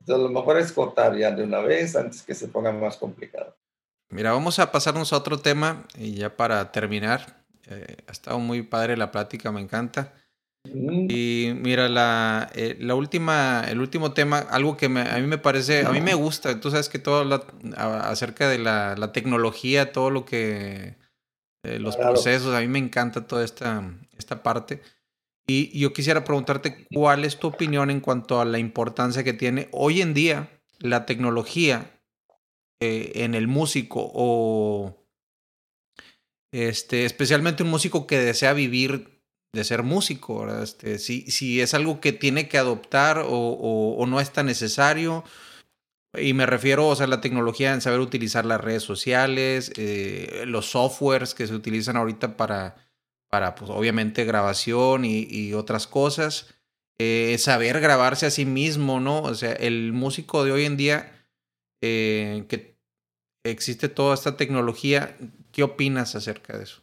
Entonces 0.00 0.22
lo 0.22 0.30
mejor 0.30 0.58
es 0.58 0.72
cortar 0.72 1.16
ya 1.16 1.30
de 1.30 1.44
una 1.44 1.60
vez 1.60 1.94
antes 1.96 2.22
que 2.22 2.34
se 2.34 2.48
ponga 2.48 2.72
más 2.72 2.96
complicado. 2.96 3.56
Mira, 4.10 4.32
vamos 4.32 4.58
a 4.58 4.72
pasarnos 4.72 5.12
a 5.12 5.16
otro 5.16 5.38
tema 5.38 5.86
y 5.96 6.14
ya 6.14 6.36
para 6.36 6.72
terminar. 6.72 7.44
Eh, 7.68 7.98
ha 8.06 8.12
estado 8.12 8.38
muy 8.38 8.62
padre 8.62 8.96
la 8.96 9.12
plática, 9.12 9.52
me 9.52 9.60
encanta. 9.60 10.12
Y 10.64 11.52
mira, 11.56 11.88
la, 11.88 12.50
eh, 12.54 12.76
la 12.80 12.94
última, 12.94 13.64
el 13.68 13.80
último 13.80 14.12
tema, 14.12 14.40
algo 14.40 14.76
que 14.76 14.86
a 14.86 14.88
mí 14.88 15.26
me 15.26 15.38
parece, 15.38 15.86
a 15.86 15.90
mí 15.90 16.02
me 16.02 16.12
gusta, 16.14 16.60
tú 16.60 16.70
sabes 16.70 16.90
que 16.90 16.98
todo 16.98 17.46
acerca 17.76 18.46
de 18.46 18.58
la, 18.58 18.94
la, 18.96 19.10
tecnología, 19.12 19.90
todo 19.92 20.10
lo 20.10 20.26
que, 20.26 20.96
eh, 21.64 21.78
los 21.78 21.96
procesos, 21.96 22.54
a 22.54 22.60
mí 22.60 22.68
me 22.68 22.78
encanta 22.78 23.26
toda 23.26 23.42
esta, 23.42 23.82
esta 24.18 24.42
parte. 24.42 24.82
Y 25.46 25.78
yo 25.78 25.92
quisiera 25.92 26.24
preguntarte 26.24 26.86
cuál 26.94 27.24
es 27.24 27.38
tu 27.38 27.48
opinión 27.48 27.90
en 27.90 28.00
cuanto 28.00 28.40
a 28.40 28.44
la 28.44 28.58
importancia 28.58 29.24
que 29.24 29.32
tiene 29.32 29.68
hoy 29.72 30.00
en 30.00 30.14
día 30.14 30.62
la 30.78 31.06
tecnología 31.06 32.00
eh, 32.80 33.12
en 33.16 33.34
el 33.34 33.48
músico 33.48 34.10
o 34.14 35.00
este, 36.52 37.04
especialmente 37.04 37.62
un 37.62 37.70
músico 37.70 38.06
que 38.06 38.18
desea 38.18 38.52
vivir 38.52 39.20
de 39.52 39.64
ser 39.64 39.82
músico, 39.82 40.48
Este, 40.62 40.98
si, 40.98 41.22
si 41.30 41.60
es 41.60 41.74
algo 41.74 42.00
que 42.00 42.12
tiene 42.12 42.48
que 42.48 42.58
adoptar 42.58 43.18
o, 43.18 43.28
o, 43.28 44.06
no 44.06 44.20
es 44.20 44.32
tan 44.32 44.46
necesario. 44.46 45.24
Y 46.16 46.34
me 46.34 46.46
refiero 46.46 46.88
o 46.88 46.96
sea, 46.96 47.06
la 47.06 47.20
tecnología 47.20 47.72
en 47.72 47.80
saber 47.80 48.00
utilizar 48.00 48.44
las 48.44 48.60
redes 48.60 48.82
sociales, 48.82 49.72
eh, 49.76 50.44
los 50.46 50.70
softwares 50.70 51.34
que 51.34 51.46
se 51.46 51.54
utilizan 51.54 51.96
ahorita 51.96 52.36
para, 52.36 52.89
para 53.30 53.54
pues, 53.54 53.70
obviamente, 53.70 54.24
grabación 54.24 55.04
y, 55.04 55.54
otras 55.54 55.86
cosas. 55.86 56.54
Eh, 56.98 57.36
saber 57.38 57.80
grabarse 57.80 58.26
a 58.26 58.30
sí 58.30 58.44
mismo, 58.44 59.00
¿no? 59.00 59.22
O 59.22 59.34
sea, 59.34 59.52
el 59.52 59.92
músico 59.92 60.44
de 60.44 60.52
hoy 60.52 60.66
en 60.66 60.76
día, 60.76 61.26
eh, 61.80 62.44
que 62.48 62.76
existe 63.44 63.88
toda 63.88 64.14
esta 64.14 64.36
tecnología, 64.36 65.16
¿qué 65.52 65.62
opinas 65.62 66.14
acerca 66.14 66.58
de 66.58 66.64
eso? 66.64 66.82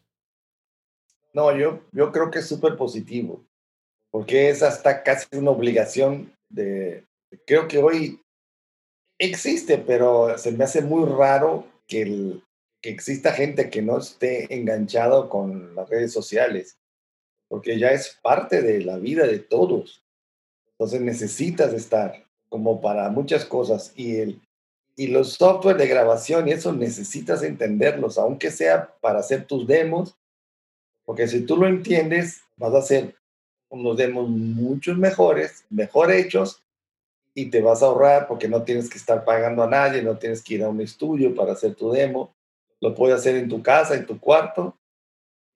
No, 1.34 1.56
yo, 1.56 1.84
yo 1.92 2.12
creo 2.12 2.32
que 2.32 2.40
es 2.40 2.48
súper 2.48 2.78
positivo, 2.78 3.46
porque 4.10 4.50
es 4.50 4.64
hasta 4.64 5.04
casi 5.04 5.28
una 5.38 5.52
obligación 5.52 6.34
de, 6.50 7.04
creo 7.46 7.68
que 7.68 7.78
hoy 7.78 8.20
existe, 9.20 9.78
pero 9.78 10.38
se 10.38 10.52
me 10.52 10.64
hace 10.64 10.82
muy 10.82 11.08
raro 11.08 11.68
que, 11.88 12.02
el, 12.02 12.44
que 12.88 12.94
exista 12.94 13.34
gente 13.34 13.70
que 13.70 13.82
no 13.82 13.98
esté 13.98 14.54
enganchado 14.56 15.28
con 15.28 15.76
las 15.76 15.90
redes 15.90 16.14
sociales, 16.14 16.78
porque 17.50 17.78
ya 17.78 17.90
es 17.90 18.18
parte 18.22 18.62
de 18.62 18.82
la 18.82 18.98
vida 18.98 19.28
de 19.28 19.40
todos. 19.40 20.06
Entonces 20.72 21.02
necesitas 21.02 21.74
estar 21.74 22.24
como 22.48 22.80
para 22.80 23.10
muchas 23.10 23.44
cosas 23.44 23.92
y 23.98 24.16
el 24.16 24.42
y 24.96 25.08
los 25.08 25.34
software 25.34 25.76
de 25.76 25.88
grabación 25.88 26.48
y 26.48 26.54
eso 26.54 26.72
necesitas 26.72 27.44
entenderlos, 27.44 28.18
aunque 28.18 28.52
sea 28.52 28.96
para 29.02 29.20
hacer 29.20 29.46
tus 29.46 29.68
demos 29.68 30.18
porque 31.04 31.28
si 31.28 31.42
tú 31.42 31.58
lo 31.58 31.68
entiendes, 31.68 32.42
vas 32.56 32.74
a 32.74 32.78
hacer 32.78 33.16
unos 33.68 33.98
demos 33.98 34.30
muchos 34.30 34.98
mejores, 34.98 35.66
mejor 35.70 36.10
hechos, 36.10 36.64
y 37.34 37.50
te 37.50 37.62
vas 37.62 37.84
a 37.84 37.88
ahorrar 37.88 38.28
porque 38.30 38.48
no 38.48 38.64
tienes 38.64 38.90
que 38.90 38.98
estar 38.98 39.26
pagando 39.26 39.62
a 39.62 39.70
nadie, 39.70 40.02
no 40.02 40.18
tienes 40.18 40.42
que 40.42 40.56
ir 40.56 40.64
a 40.64 40.70
un 40.70 40.80
estudio 40.80 41.36
para 41.36 41.52
hacer 41.52 41.76
tu 41.76 41.92
demo. 41.92 42.34
Lo 42.80 42.94
puedes 42.94 43.18
hacer 43.18 43.36
en 43.36 43.50
tu 43.50 43.62
casa, 43.62 43.96
en 43.96 44.06
tu 44.06 44.20
cuarto, 44.20 44.78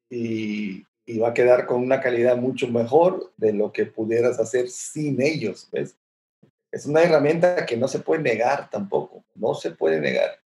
y, 0.09 0.85
va 1.19 1.29
a 1.29 1.33
quedar 1.33 1.65
con 1.65 1.81
una 1.81 1.99
calidad 1.99 2.37
mucho 2.37 2.69
mejor 2.69 3.33
de 3.35 3.51
lo 3.51 3.73
que 3.73 3.85
pudieras 3.85 4.39
hacer 4.39 4.69
sin 4.69 5.21
ellos, 5.21 5.67
¿ves? 5.69 5.97
Es 6.71 6.85
una 6.85 7.03
herramienta 7.03 7.65
que 7.65 7.75
no 7.75 7.89
se 7.89 7.99
puede 7.99 8.21
negar 8.21 8.69
tampoco, 8.69 9.25
no 9.35 9.53
se 9.53 9.71
puede 9.71 9.99
negar. 9.99 10.39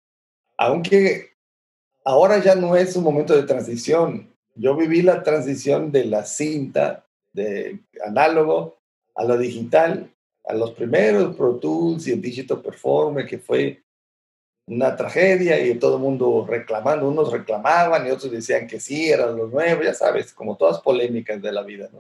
Aunque 0.56 1.34
ahora 2.02 2.38
ya 2.38 2.54
no 2.54 2.76
es 2.76 2.96
un 2.96 3.04
momento 3.04 3.36
de 3.36 3.42
transición, 3.42 4.34
yo 4.54 4.74
viví 4.74 5.02
la 5.02 5.22
transición 5.22 5.92
de 5.92 6.06
la 6.06 6.24
cinta 6.24 7.04
de 7.34 7.80
análogo 8.06 8.78
a 9.14 9.24
lo 9.24 9.36
digital, 9.36 10.10
a 10.44 10.54
los 10.54 10.72
primeros 10.72 11.36
Pro 11.36 11.56
Tools 11.56 12.06
y 12.06 12.12
el 12.12 12.22
Digital 12.22 12.62
Performer, 12.62 13.26
que 13.26 13.38
fue 13.38 13.83
una 14.66 14.96
tragedia 14.96 15.64
y 15.64 15.78
todo 15.78 15.96
el 15.96 16.02
mundo 16.02 16.46
reclamando, 16.48 17.08
unos 17.08 17.30
reclamaban 17.30 18.06
y 18.06 18.10
otros 18.10 18.32
decían 18.32 18.66
que 18.66 18.80
sí, 18.80 19.10
eran 19.10 19.36
los 19.36 19.52
nuevos, 19.52 19.84
ya 19.84 19.94
sabes, 19.94 20.32
como 20.32 20.56
todas 20.56 20.80
polémicas 20.80 21.40
de 21.42 21.52
la 21.52 21.62
vida. 21.62 21.90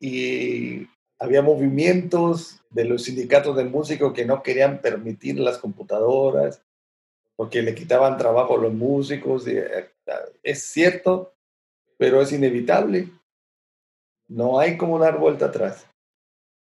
Y 0.00 0.86
había 1.18 1.42
movimientos 1.42 2.62
de 2.70 2.84
los 2.84 3.04
sindicatos 3.04 3.56
de 3.56 3.64
músicos 3.64 4.12
que 4.12 4.24
no 4.24 4.42
querían 4.42 4.80
permitir 4.80 5.38
las 5.38 5.58
computadoras 5.58 6.62
porque 7.36 7.62
le 7.62 7.74
quitaban 7.74 8.16
trabajo 8.16 8.56
a 8.56 8.62
los 8.62 8.72
músicos. 8.72 9.46
Eh, 9.46 9.90
es 10.42 10.62
cierto, 10.62 11.34
pero 11.96 12.22
es 12.22 12.32
inevitable. 12.32 13.08
No 14.28 14.58
hay 14.58 14.76
como 14.76 14.98
dar 14.98 15.18
vuelta 15.18 15.46
atrás. 15.46 15.86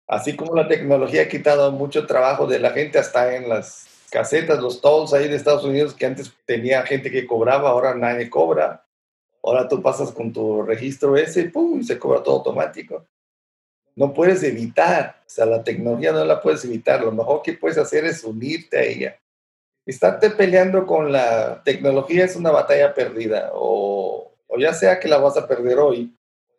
Así 0.07 0.37
como 0.37 0.55
la 0.55 0.69
tecnología 0.69 1.23
ha 1.23 1.29
quitado 1.29 1.73
mucho 1.73 2.07
trabajo 2.07 2.47
de 2.47 2.59
la 2.59 2.71
gente, 2.71 2.99
hasta 2.99 3.35
en 3.35 3.49
las 3.49 3.91
casetas, 4.12 4.61
los 4.61 4.81
tolls 4.81 5.12
ahí 5.12 5.29
de 5.29 5.37
Estados 5.37 5.64
Unidos, 5.64 5.94
que 5.94 6.07
antes 6.07 6.33
tenía 6.44 6.83
gente 6.83 7.11
que 7.11 7.27
cobraba, 7.27 7.70
ahora 7.70 7.94
nadie 7.94 8.31
cobra. 8.31 8.87
Ahora 9.42 9.66
tú 9.66 9.83
pasas 9.83 10.12
con 10.12 10.33
tu 10.33 10.62
registro 10.62 11.16
ese 11.16 11.46
¡pum! 11.46 11.81
y 11.81 11.85
se 11.85 11.98
cobra 11.98 12.22
todo 12.22 12.37
automático. 12.37 13.05
No 13.96 14.12
puedes 14.14 14.42
evitar, 14.44 15.16
o 15.27 15.29
sea, 15.29 15.46
la 15.46 15.64
tecnología 15.64 16.12
no 16.12 16.25
la 16.25 16.40
puedes 16.40 16.64
evitar. 16.64 17.03
Lo 17.03 17.11
mejor 17.11 17.42
que 17.42 17.55
puedes 17.55 17.79
hacer 17.79 18.05
es 18.05 18.22
unirte 18.22 18.79
a 18.79 18.83
ella 18.83 19.18
estarte 19.87 20.31
peleando 20.31 20.87
con 20.87 21.11
la 21.11 21.62
tecnología 21.64 22.25
es 22.25 22.37
una 22.37 22.51
batalla 22.51 22.94
perdida, 22.94 23.51
o, 23.55 24.33
o, 24.46 24.59
ya 24.59 24.72
sea 24.75 25.01
que 25.01 25.09
la 25.09 25.18
vas 25.18 25.37
a 25.37 25.46
perder 25.46 25.79
hoy 25.79 26.14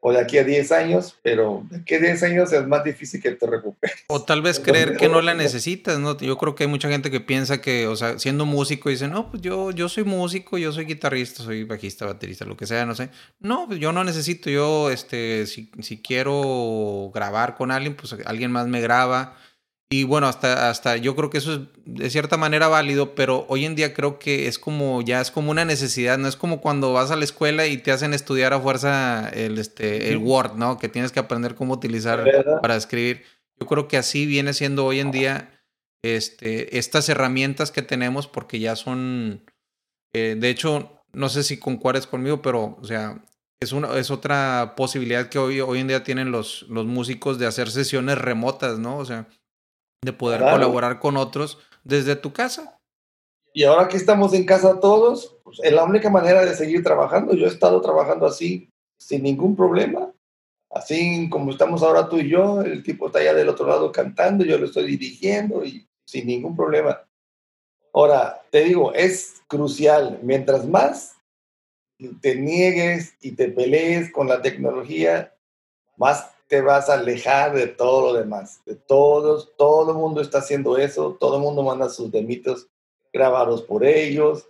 o 0.05 0.11
de 0.11 0.19
aquí 0.19 0.37
a 0.37 0.43
10 0.43 0.71
años, 0.73 1.15
pero 1.23 1.65
de 1.69 1.77
aquí 1.77 1.95
a 1.95 1.99
10 1.99 2.23
años 2.23 2.51
es 2.51 2.67
más 2.67 2.83
difícil 2.83 3.21
que 3.21 3.31
te 3.31 3.47
recuperes. 3.47 4.03
O 4.07 4.21
tal 4.21 4.41
vez 4.41 4.59
creer 4.59 4.97
que 4.97 5.07
no 5.07 5.21
la 5.21 5.33
necesitas, 5.45 5.97
¿no? 5.97 6.17
Yo 6.17 6.37
creo 6.37 6.55
que 6.55 6.65
hay 6.65 6.69
mucha 6.69 6.89
gente 6.89 7.09
que 7.09 7.21
piensa 7.21 7.61
que, 7.61 7.87
o 7.87 7.95
sea, 7.95 8.19
siendo 8.19 8.45
músico, 8.45 8.89
dice, 8.89 9.07
no, 9.07 9.31
pues 9.31 9.41
yo, 9.41 9.71
yo 9.71 9.87
soy 9.87 10.03
músico, 10.03 10.57
yo 10.57 10.73
soy 10.73 10.83
guitarrista, 10.83 11.41
soy 11.41 11.63
bajista, 11.63 12.05
baterista, 12.05 12.43
lo 12.43 12.57
que 12.57 12.67
sea, 12.67 12.85
no 12.85 12.95
sé. 12.95 13.11
No, 13.39 13.65
pues 13.65 13.79
yo 13.79 13.93
no 13.93 14.03
necesito, 14.03 14.49
yo, 14.49 14.91
este, 14.91 15.47
si, 15.47 15.71
si 15.79 16.01
quiero 16.01 17.09
grabar 17.13 17.55
con 17.55 17.71
alguien, 17.71 17.95
pues 17.95 18.13
alguien 18.25 18.51
más 18.51 18.67
me 18.67 18.81
graba 18.81 19.37
y 19.95 20.05
bueno, 20.05 20.27
hasta, 20.27 20.71
hasta 20.71 20.97
yo 20.97 21.15
creo 21.15 21.29
que 21.29 21.37
eso 21.37 21.53
es 21.53 21.59
de 21.85 22.09
cierta 22.09 22.35
manera 22.35 22.67
válido, 22.67 23.13
pero 23.13 23.45
hoy 23.47 23.65
en 23.65 23.75
día 23.75 23.93
creo 23.93 24.17
que 24.17 24.47
es 24.47 24.57
como, 24.57 25.03
ya 25.03 25.21
es 25.21 25.29
como 25.29 25.51
una 25.51 25.65
necesidad, 25.65 26.17
no 26.17 26.27
es 26.27 26.35
como 26.35 26.61
cuando 26.61 26.93
vas 26.93 27.11
a 27.11 27.15
la 27.15 27.23
escuela 27.23 27.67
y 27.67 27.77
te 27.77 27.91
hacen 27.91 28.15
estudiar 28.15 28.53
a 28.53 28.59
fuerza 28.59 29.29
el, 29.29 29.59
este, 29.59 30.09
el 30.09 30.17
Word, 30.17 30.55
¿no? 30.55 30.79
Que 30.79 30.89
tienes 30.89 31.11
que 31.11 31.19
aprender 31.19 31.53
cómo 31.53 31.75
utilizar 31.75 32.25
para 32.59 32.75
escribir. 32.75 33.23
Yo 33.59 33.67
creo 33.67 33.87
que 33.87 33.97
así 33.97 34.25
viene 34.25 34.53
siendo 34.53 34.83
hoy 34.83 34.99
en 34.99 35.11
día 35.11 35.61
este, 36.03 36.79
estas 36.79 37.07
herramientas 37.07 37.69
que 37.69 37.83
tenemos 37.83 38.25
porque 38.25 38.59
ya 38.59 38.75
son, 38.75 39.45
eh, 40.15 40.35
de 40.39 40.49
hecho, 40.49 41.03
no 41.11 41.29
sé 41.29 41.43
si 41.43 41.59
concuerdes 41.59 42.07
conmigo, 42.07 42.41
pero, 42.41 42.79
o 42.81 42.83
sea, 42.83 43.23
es, 43.59 43.73
una, 43.73 43.95
es 43.97 44.09
otra 44.09 44.73
posibilidad 44.75 45.29
que 45.29 45.37
hoy, 45.37 45.61
hoy 45.61 45.81
en 45.81 45.87
día 45.87 46.03
tienen 46.03 46.31
los, 46.31 46.63
los 46.63 46.87
músicos 46.87 47.37
de 47.37 47.45
hacer 47.45 47.69
sesiones 47.69 48.17
remotas, 48.17 48.79
¿no? 48.79 48.97
O 48.97 49.05
sea, 49.05 49.27
de 50.03 50.13
poder 50.13 50.41
colaborar 50.41 50.99
con 50.99 51.17
otros 51.17 51.59
desde 51.83 52.15
tu 52.15 52.33
casa. 52.33 52.79
Y 53.53 53.63
ahora 53.63 53.87
que 53.87 53.97
estamos 53.97 54.33
en 54.33 54.45
casa 54.45 54.79
todos, 54.79 55.37
pues, 55.43 55.59
es 55.63 55.71
la 55.71 55.83
única 55.83 56.09
manera 56.09 56.43
de 56.43 56.55
seguir 56.55 56.83
trabajando. 56.83 57.33
Yo 57.35 57.45
he 57.45 57.49
estado 57.49 57.79
trabajando 57.81 58.25
así 58.25 58.69
sin 58.97 59.23
ningún 59.23 59.55
problema. 59.55 60.11
Así 60.71 61.29
como 61.29 61.51
estamos 61.51 61.83
ahora 61.83 62.09
tú 62.09 62.17
y 62.17 62.29
yo, 62.29 62.61
el 62.61 62.81
tipo 62.81 63.07
está 63.07 63.19
allá 63.19 63.35
del 63.35 63.49
otro 63.49 63.67
lado 63.67 63.91
cantando, 63.91 64.43
yo 64.43 64.57
lo 64.57 64.65
estoy 64.65 64.87
dirigiendo 64.87 65.63
y 65.63 65.87
sin 66.03 66.25
ningún 66.25 66.55
problema. 66.55 67.07
Ahora, 67.93 68.41
te 68.49 68.63
digo, 68.63 68.91
es 68.93 69.43
crucial, 69.47 70.19
mientras 70.23 70.67
más 70.67 71.15
te 72.21 72.35
niegues 72.35 73.15
y 73.21 73.33
te 73.33 73.49
pelees 73.49 74.11
con 74.11 74.27
la 74.27 74.41
tecnología, 74.41 75.35
más 75.95 76.31
te 76.53 76.61
vas 76.61 76.87
a 76.87 76.93
alejar 76.93 77.55
de 77.55 77.65
todo 77.65 78.13
lo 78.13 78.19
demás, 78.19 78.61
de 78.63 78.75
todos, 78.75 79.55
todo 79.57 79.89
el 79.89 79.97
mundo 79.97 80.21
está 80.21 80.37
haciendo 80.37 80.77
eso, 80.77 81.17
todo 81.19 81.37
el 81.37 81.41
mundo 81.41 81.63
manda 81.63 81.89
sus 81.89 82.11
demitos 82.11 82.67
grabados 83.11 83.63
por 83.63 83.83
ellos, 83.83 84.47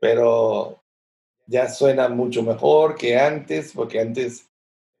pero 0.00 0.82
ya 1.44 1.68
suena 1.68 2.08
mucho 2.08 2.42
mejor 2.42 2.94
que 2.94 3.18
antes, 3.18 3.72
porque 3.74 4.00
antes 4.00 4.48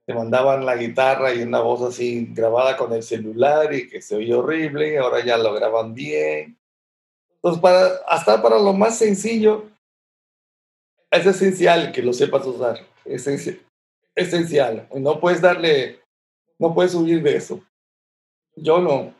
te 0.04 0.12
mandaban 0.12 0.66
la 0.66 0.76
guitarra 0.76 1.32
y 1.32 1.40
una 1.40 1.60
voz 1.60 1.80
así 1.80 2.26
grabada 2.34 2.76
con 2.76 2.92
el 2.92 3.02
celular 3.02 3.72
y 3.72 3.88
que 3.88 4.02
se 4.02 4.14
oye 4.16 4.34
horrible, 4.34 4.98
ahora 4.98 5.24
ya 5.24 5.38
lo 5.38 5.54
graban 5.54 5.94
bien. 5.94 6.58
Entonces, 7.36 7.62
para, 7.62 7.86
hasta 8.06 8.42
para 8.42 8.58
lo 8.58 8.74
más 8.74 8.98
sencillo, 8.98 9.64
es 11.10 11.24
esencial 11.24 11.90
que 11.90 12.02
lo 12.02 12.12
sepas 12.12 12.44
usar. 12.44 12.80
Es 13.06 13.26
esencial. 14.14 14.86
No 14.94 15.18
puedes 15.18 15.40
darle, 15.40 16.03
no 16.58 16.74
puedes 16.74 16.94
huir 16.94 17.22
de 17.22 17.36
eso. 17.36 17.60
Yo 18.56 18.80
no. 18.80 19.14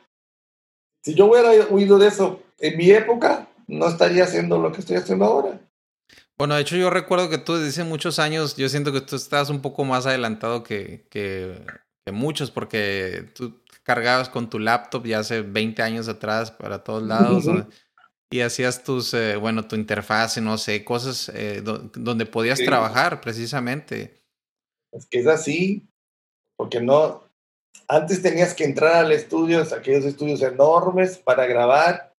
Si 1.03 1.13
yo 1.13 1.25
hubiera 1.25 1.51
huido 1.69 1.99
de 1.99 2.07
eso 2.07 2.41
en 2.59 2.77
mi 2.77 2.89
época, 2.89 3.47
no 3.67 3.87
estaría 3.87 4.23
haciendo 4.23 4.57
lo 4.57 4.71
que 4.71 4.79
estoy 4.79 4.97
haciendo 4.97 5.25
ahora. 5.25 5.59
Bueno, 6.37 6.55
de 6.55 6.61
hecho 6.61 6.75
yo 6.75 6.89
recuerdo 6.89 7.29
que 7.29 7.37
tú 7.37 7.53
desde 7.53 7.69
hace 7.69 7.83
muchos 7.83 8.19
años, 8.19 8.55
yo 8.57 8.67
siento 8.67 8.91
que 8.91 9.01
tú 9.01 9.15
estás 9.15 9.49
un 9.49 9.61
poco 9.61 9.85
más 9.85 10.05
adelantado 10.05 10.63
que, 10.63 11.07
que, 11.09 11.61
muchos, 12.11 12.51
porque 12.51 13.31
tú 13.33 13.61
cargabas 13.83 14.29
con 14.29 14.49
tu 14.49 14.59
laptop 14.59 15.05
ya 15.05 15.19
hace 15.19 15.41
20 15.41 15.81
años 15.81 16.07
atrás 16.07 16.51
para 16.51 16.83
todos 16.83 17.03
lados. 17.03 17.45
Y 18.31 18.41
hacías 18.41 18.83
tus, 18.83 19.13
eh, 19.13 19.37
bueno, 19.37 19.67
tu 19.67 19.75
interfaz, 19.75 20.37
no 20.39 20.57
sé, 20.57 20.83
cosas 20.83 21.29
eh, 21.33 21.61
donde 21.61 22.25
podías 22.25 22.59
trabajar 22.59 23.21
precisamente. 23.21 24.23
Es 24.91 25.05
que 25.05 25.19
es 25.19 25.27
así, 25.27 25.87
porque 26.57 26.81
no, 26.81 27.24
antes 27.87 28.21
tenías 28.21 28.53
que 28.53 28.63
entrar 28.63 28.95
al 28.95 29.11
estudio, 29.11 29.61
aquellos 29.61 30.05
estudios 30.05 30.41
enormes 30.41 31.17
para 31.17 31.45
grabar 31.45 32.13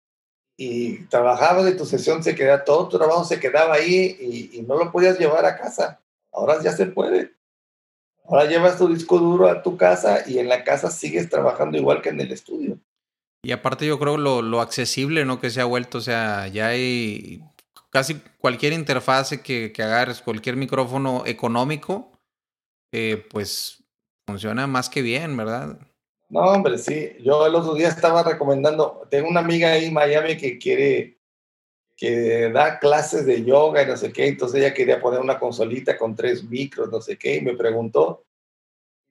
y 0.57 1.05
trabajabas 1.07 1.64
de 1.64 1.73
tu 1.73 1.85
sesión, 1.85 2.23
se 2.23 2.35
quedaba, 2.35 2.64
todo 2.64 2.88
tu 2.88 2.97
trabajo 2.99 3.25
se 3.25 3.38
quedaba 3.38 3.75
ahí 3.75 4.51
y, 4.53 4.62
no 4.62 4.77
lo 4.77 4.90
podías 4.90 5.19
llevar 5.19 5.45
a 5.45 5.57
casa. 5.57 6.01
Ahora 6.33 6.62
ya 6.62 6.73
se 6.73 6.87
puede. 6.87 7.35
Ahora 8.25 8.47
llevas 8.47 8.79
tu 8.79 8.88
disco 8.88 9.19
duro 9.19 9.49
a 9.49 9.62
tu 9.62 9.77
casa 9.77 10.29
y 10.29 10.38
en 10.38 10.49
la 10.49 10.64
casa 10.64 10.90
sigues 10.90 11.29
trabajando 11.29 11.77
igual 11.77 12.01
que 12.01 12.09
en 12.09 12.21
el 12.21 12.33
estudio. 12.33 12.79
Y 13.42 13.53
aparte 13.53 13.87
yo 13.87 13.99
creo 13.99 14.16
lo, 14.16 14.42
lo 14.42 14.61
accesible, 14.61 15.25
¿no? 15.25 15.40
Que 15.40 15.51
se 15.51 15.61
ha 15.61 15.64
vuelto, 15.64 15.99
o 15.99 16.01
sea, 16.01 16.49
ya 16.49 16.69
hay 16.69 17.45
casi 17.90 18.21
cualquier 18.38 18.73
interfase 18.73 19.40
que, 19.40 19.73
que 19.73 19.83
agarres, 19.83 20.21
cualquier 20.21 20.57
micrófono 20.57 21.23
económico, 21.27 22.11
eh, 22.92 23.25
pues 23.31 23.86
funciona 24.27 24.67
más 24.67 24.91
que 24.91 25.03
bien, 25.03 25.37
¿verdad? 25.37 25.79
No, 26.29 26.41
hombre, 26.41 26.79
sí. 26.79 27.12
Yo 27.21 27.47
el 27.47 27.55
otro 27.55 27.75
día 27.75 27.89
estaba 27.89 28.23
recomendando, 28.23 29.07
tengo 29.11 29.29
una 29.29 29.41
amiga 29.41 29.71
ahí 29.71 29.87
en 29.87 29.95
Miami 29.95 30.37
que 30.37 30.59
quiere, 30.59 31.19
que 31.97 32.51
da 32.51 32.79
clases 32.79 33.25
de 33.27 33.45
yoga 33.45 33.83
y 33.83 33.87
no 33.87 33.97
sé 33.97 34.12
qué, 34.12 34.27
entonces 34.27 34.61
ella 34.61 34.75
quería 34.75 35.01
poner 35.01 35.21
una 35.21 35.39
consolita 35.39 35.97
con 35.97 36.17
tres 36.17 36.43
micros, 36.45 36.91
no 36.91 37.01
sé 37.01 37.17
qué, 37.17 37.37
y 37.37 37.41
me 37.43 37.57
preguntó. 37.57 38.25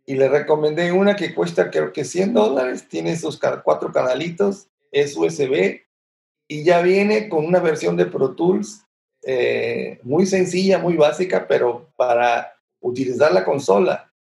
Y 0.05 0.15
le 0.15 0.27
recomendé 0.27 0.91
una 0.91 1.15
que 1.15 1.33
cuesta 1.33 1.71
creo 1.71 1.91
que 1.91 2.03
100 2.03 2.33
dólares, 2.33 2.87
tiene 2.87 3.15
sus 3.15 3.39
cuatro 3.63 3.91
canalitos, 3.91 4.67
es 4.91 5.15
USB 5.17 5.81
y 6.47 6.63
ya 6.63 6.81
viene 6.81 7.27
con 7.27 7.45
una 7.45 7.59
versión 7.59 7.97
de 7.97 8.05
Pro 8.05 8.35
Tools 8.35 8.85
eh, 9.23 9.99
muy 10.03 10.27
sencilla, 10.27 10.77
muy 10.77 10.95
básica, 10.95 11.47
pero 11.47 11.89
para 11.97 12.53
utilizar 12.79 13.33
la 13.33 13.43
consola. 13.43 14.13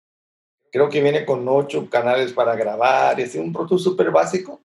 Creo 0.74 0.88
que 0.88 1.00
viene 1.00 1.24
con 1.24 1.48
ocho 1.48 1.88
canales 1.88 2.32
para 2.32 2.56
grabar, 2.56 3.20
es 3.20 3.36
un 3.36 3.52
Pro 3.52 3.78
súper 3.78 4.10
básico, 4.10 4.60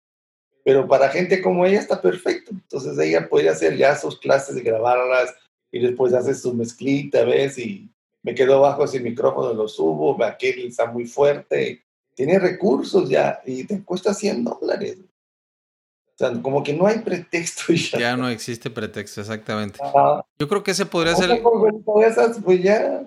pero 0.63 0.87
para 0.87 1.09
gente 1.09 1.41
como 1.41 1.65
ella 1.65 1.81
está 1.81 2.01
perfecto. 2.01 2.51
Entonces 2.51 2.97
ella 2.97 3.27
puede 3.27 3.49
hacer 3.49 3.75
ya 3.75 3.93
sus 3.93 4.17
clases 4.17 4.55
de 4.55 4.61
grabarlas 4.61 5.35
y 5.69 5.79
después 5.79 6.13
hace 6.13 6.33
su 6.33 6.53
mezclita, 6.53 7.25
¿ves? 7.25 7.57
Y 7.57 7.91
me 8.23 8.33
quedo 8.33 8.61
bajo 8.61 8.85
ese 8.85 9.01
micrófono, 9.01 9.53
lo 9.53 9.67
subo, 9.67 10.23
aquel 10.23 10.67
está 10.67 10.85
muy 10.85 11.05
fuerte. 11.07 11.83
Tiene 12.15 12.39
recursos 12.39 13.09
ya 13.09 13.41
y 13.45 13.65
te 13.65 13.83
cuesta 13.83 14.13
100 14.13 14.45
dólares. 14.45 14.99
O 15.01 16.15
sea, 16.15 16.41
como 16.41 16.63
que 16.63 16.71
no 16.71 16.87
hay 16.87 16.99
pretexto 16.99 17.73
ya. 17.73 17.99
Ya 17.99 18.15
no 18.15 18.29
existe 18.29 18.69
pretexto, 18.69 19.19
exactamente. 19.19 19.77
Yo 20.39 20.47
creo 20.47 20.63
que 20.63 20.71
ese 20.71 20.85
podría 20.85 21.17
ser... 21.17 21.43
Esas, 22.05 22.39
pues 22.39 22.63
ya 22.63 23.03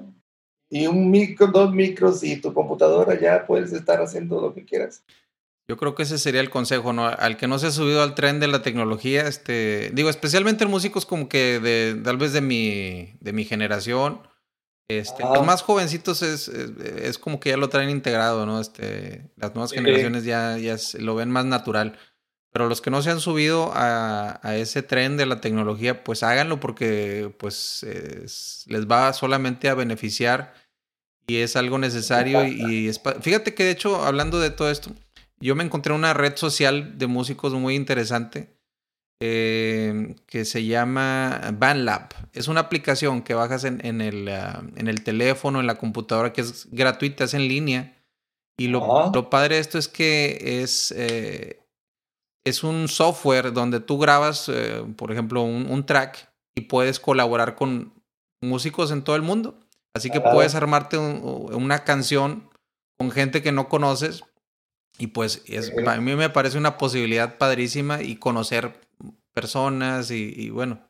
y 0.71 0.87
un 0.87 1.11
micro, 1.11 1.49
dos 1.49 1.75
micros 1.75 2.23
y 2.23 2.37
tu 2.37 2.55
computadora 2.55 3.19
ya 3.21 3.45
puedes 3.47 3.73
estar 3.73 4.01
haciendo 4.01 4.41
lo 4.41 4.55
que 4.55 4.65
quieras. 4.65 5.03
Yo 5.69 5.77
creo 5.77 5.95
que 5.95 6.05
ese 6.05 6.19
sería 6.19 6.41
el 6.41 6.51
consejo, 6.51 6.93
¿no? 6.93 7.07
Al 7.07 7.37
que 7.37 7.47
no 7.47 7.59
se 7.59 7.69
ha 7.69 7.71
subido 7.71 8.03
al 8.03 8.15
tren 8.15 8.41
de 8.41 8.49
la 8.49 8.63
tecnología, 8.63 9.29
este, 9.29 9.91
digo, 9.93 10.11
especialmente 10.11 10.65
en 10.65 10.71
músicos 10.71 11.07
como 11.07 11.29
que 11.29 11.61
de, 11.61 12.01
tal 12.03 12.17
vez 12.17 12.33
de 12.33 12.41
mi, 12.41 13.15
de 13.21 13.33
mi 13.33 13.45
generación, 13.45 14.21
este, 14.89 15.23
los 15.23 15.47
más 15.47 15.63
jovencitos 15.63 16.23
es, 16.23 16.49
es, 16.49 17.19
como 17.19 17.39
que 17.39 17.51
ya 17.51 17.57
lo 17.57 17.69
traen 17.69 17.91
integrado, 17.91 18.47
¿no? 18.47 18.61
Este, 18.61 19.31
las 19.37 19.55
nuevas 19.55 19.71
generaciones 19.71 20.25
ya, 20.25 20.59
ya 20.59 20.77
lo 20.99 21.15
ven 21.15 21.31
más 21.31 21.45
natural. 21.45 21.97
Pero 22.53 22.69
los 22.69 22.81
que 22.81 22.91
no 22.91 23.01
se 23.01 23.11
han 23.11 23.21
subido 23.21 23.71
a, 23.75 24.41
a 24.43 24.57
ese 24.57 24.83
tren 24.83 25.17
de 25.17 25.27
la 25.27 25.41
tecnología, 25.41 26.03
pues 26.03 26.23
háganlo 26.23 26.59
porque 26.59 27.33
pues 27.39 27.87
les 28.67 28.87
va 28.87 29.13
solamente 29.13 29.69
a 29.69 29.75
beneficiar 29.75 30.53
y 31.31 31.37
es 31.37 31.55
algo 31.55 31.79
necesario 31.79 32.45
y, 32.45 32.91
fíjate 33.21 33.55
que 33.55 33.65
de 33.65 33.71
hecho 33.71 34.05
hablando 34.05 34.41
de 34.41 34.51
todo 34.51 34.71
esto 34.71 34.91
yo 35.39 35.55
me 35.55 35.65
encontré 35.65 35.93
una 35.93 36.13
red 36.13 36.37
social 36.37 36.99
de 36.99 37.07
músicos 37.07 37.53
muy 37.53 37.77
interesante 37.77 38.57
eh, 39.23 40.17
que 40.27 40.45
se 40.45 40.65
llama 40.65 41.53
BandLab 41.57 42.09
es 42.33 42.49
una 42.49 42.61
aplicación 42.61 43.23
que 43.23 43.35
bajas 43.35 43.65
en, 43.65 44.01
el, 44.01 44.29
ah, 44.29 44.63
en, 44.77 44.89
el, 44.89 45.05
teléfono 45.05 45.61
en 45.61 45.67
la 45.67 45.77
computadora 45.77 46.33
que 46.33 46.41
es 46.41 46.67
gratuita 46.73 47.25
es 47.25 47.35
en 47.35 47.47
línea 47.47 47.97
y 48.59 48.67
lo, 48.67 49.13
lo 49.15 49.31
padre 49.31 49.55
de 49.55 49.61
esto 49.61 49.79
es 49.79 49.87
que 49.89 50.63
es 50.63 50.93
eh, 50.97 51.60
es 52.51 52.63
un 52.63 52.89
software 52.89 53.53
donde 53.53 53.81
tú 53.81 53.99
grabas 53.99 54.49
eh, 54.49 54.85
por 54.97 55.11
ejemplo 55.11 55.43
un, 55.43 55.67
un 55.71 55.87
track 55.87 56.31
y 56.55 56.63
puedes 56.63 57.01
colaborar 57.01 57.55
con 57.55 57.95
músicos 58.43 58.91
en 58.91 59.03
todo 59.03 59.17
el 59.17 59.23
mundo 59.23 59.59
Así 59.95 60.11
que 60.11 60.21
puedes 60.21 60.55
armarte 60.55 60.99
una 60.99 61.85
canción 61.85 62.49
con 62.97 63.11
gente 63.11 63.43
que 63.43 63.51
no 63.51 63.69
conoces 63.69 64.23
y 64.99 65.09
pues 65.09 65.43
es, 65.47 65.73
a 65.87 66.01
mí 66.01 66.15
me 66.15 66.31
parece 66.31 66.59
una 66.59 66.79
posibilidad 66.79 67.39
padrísima 67.39 68.03
y 68.03 68.17
conocer 68.17 68.73
personas 69.33 70.11
y, 70.11 70.51
bueno, 70.51 70.87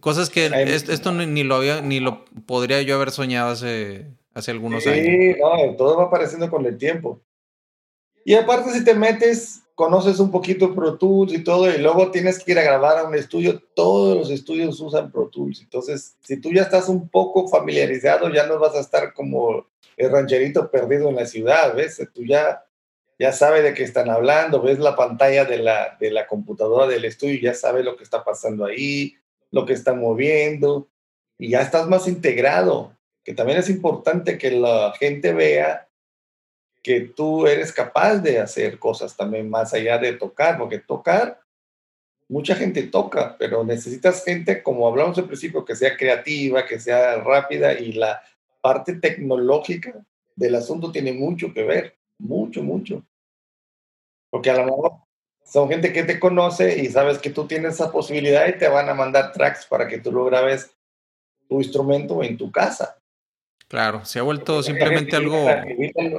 cosas 0.00 0.30
que 0.30 0.46
esto 0.46 1.12
ni 1.12 1.42
lo 1.42 1.56
había, 1.56 1.80
ni 1.80 1.98
lo 1.98 2.24
podría 2.46 2.82
yo 2.82 2.94
haber 2.94 3.10
soñado 3.10 3.50
hace, 3.50 4.06
hace 4.32 4.52
algunos 4.52 4.86
años. 4.86 5.06
Sí, 5.06 5.40
no, 5.40 5.76
todo 5.76 5.96
va 5.96 6.04
apareciendo 6.04 6.50
con 6.50 6.64
el 6.66 6.78
tiempo. 6.78 7.20
Y 8.24 8.34
aparte 8.34 8.70
si 8.70 8.84
te 8.84 8.94
metes 8.94 9.62
conoces 9.82 10.20
un 10.20 10.30
poquito 10.30 10.72
Pro 10.76 10.96
Tools 10.96 11.32
y 11.32 11.42
todo, 11.42 11.68
y 11.68 11.76
luego 11.78 12.12
tienes 12.12 12.38
que 12.38 12.52
ir 12.52 12.58
a 12.60 12.62
grabar 12.62 12.98
a 12.98 13.04
un 13.04 13.16
estudio, 13.16 13.60
todos 13.74 14.16
los 14.16 14.30
estudios 14.30 14.78
usan 14.78 15.10
Pro 15.10 15.26
Tools. 15.26 15.60
Entonces, 15.60 16.14
si 16.20 16.36
tú 16.40 16.52
ya 16.52 16.62
estás 16.62 16.88
un 16.88 17.08
poco 17.08 17.48
familiarizado, 17.48 18.32
ya 18.32 18.46
no 18.46 18.60
vas 18.60 18.76
a 18.76 18.80
estar 18.80 19.12
como 19.12 19.66
el 19.96 20.08
rancherito 20.12 20.70
perdido 20.70 21.08
en 21.08 21.16
la 21.16 21.26
ciudad, 21.26 21.74
¿ves? 21.74 22.00
Tú 22.14 22.24
ya, 22.24 22.64
ya 23.18 23.32
sabes 23.32 23.64
de 23.64 23.74
qué 23.74 23.82
están 23.82 24.08
hablando, 24.08 24.62
ves 24.62 24.78
la 24.78 24.94
pantalla 24.94 25.44
de 25.46 25.58
la, 25.58 25.96
de 25.98 26.12
la 26.12 26.28
computadora 26.28 26.86
del 26.86 27.04
estudio, 27.04 27.40
ya 27.42 27.54
sabes 27.54 27.84
lo 27.84 27.96
que 27.96 28.04
está 28.04 28.22
pasando 28.22 28.64
ahí, 28.64 29.16
lo 29.50 29.66
que 29.66 29.72
está 29.72 29.94
moviendo, 29.94 30.90
y 31.38 31.50
ya 31.50 31.60
estás 31.60 31.88
más 31.88 32.06
integrado, 32.06 32.96
que 33.24 33.34
también 33.34 33.58
es 33.58 33.68
importante 33.68 34.38
que 34.38 34.52
la 34.52 34.94
gente 34.96 35.32
vea 35.32 35.88
que 36.82 37.00
tú 37.00 37.46
eres 37.46 37.72
capaz 37.72 38.16
de 38.16 38.38
hacer 38.38 38.78
cosas 38.78 39.16
también 39.16 39.48
más 39.48 39.72
allá 39.72 39.98
de 39.98 40.14
tocar, 40.14 40.58
porque 40.58 40.78
tocar, 40.78 41.40
mucha 42.28 42.54
gente 42.54 42.82
toca, 42.84 43.36
pero 43.38 43.62
necesitas 43.62 44.24
gente, 44.24 44.62
como 44.62 44.88
hablamos 44.88 45.16
al 45.18 45.26
principio, 45.26 45.64
que 45.64 45.76
sea 45.76 45.96
creativa, 45.96 46.66
que 46.66 46.80
sea 46.80 47.16
rápida 47.16 47.74
y 47.74 47.92
la 47.92 48.22
parte 48.60 48.94
tecnológica 48.94 50.04
del 50.34 50.54
asunto 50.54 50.90
tiene 50.90 51.12
mucho 51.12 51.52
que 51.52 51.62
ver, 51.62 51.96
mucho, 52.18 52.62
mucho. 52.62 53.04
Porque 54.30 54.50
a 54.50 54.56
lo 54.56 54.64
mejor 54.64 54.92
son 55.44 55.68
gente 55.68 55.92
que 55.92 56.04
te 56.04 56.18
conoce 56.18 56.82
y 56.82 56.86
sabes 56.86 57.18
que 57.18 57.30
tú 57.30 57.46
tienes 57.46 57.74
esa 57.74 57.92
posibilidad 57.92 58.48
y 58.48 58.58
te 58.58 58.68
van 58.68 58.88
a 58.88 58.94
mandar 58.94 59.32
tracks 59.32 59.66
para 59.66 59.86
que 59.86 59.98
tú 59.98 60.10
lo 60.10 60.24
grabes 60.24 60.74
tu 61.48 61.60
instrumento 61.60 62.22
en 62.22 62.38
tu 62.38 62.50
casa. 62.50 63.01
Claro, 63.72 64.04
se 64.04 64.18
ha 64.18 64.22
vuelto 64.22 64.62
simplemente 64.62 65.16
algo 65.16 65.46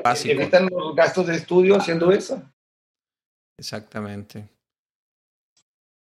básico. 0.03 0.41
Evitan 0.41 0.67
los 0.71 0.95
gastos 0.95 1.27
de 1.27 1.35
estudio 1.35 1.75
haciendo 1.75 2.11
eso. 2.11 2.41
Exactamente. 3.59 4.49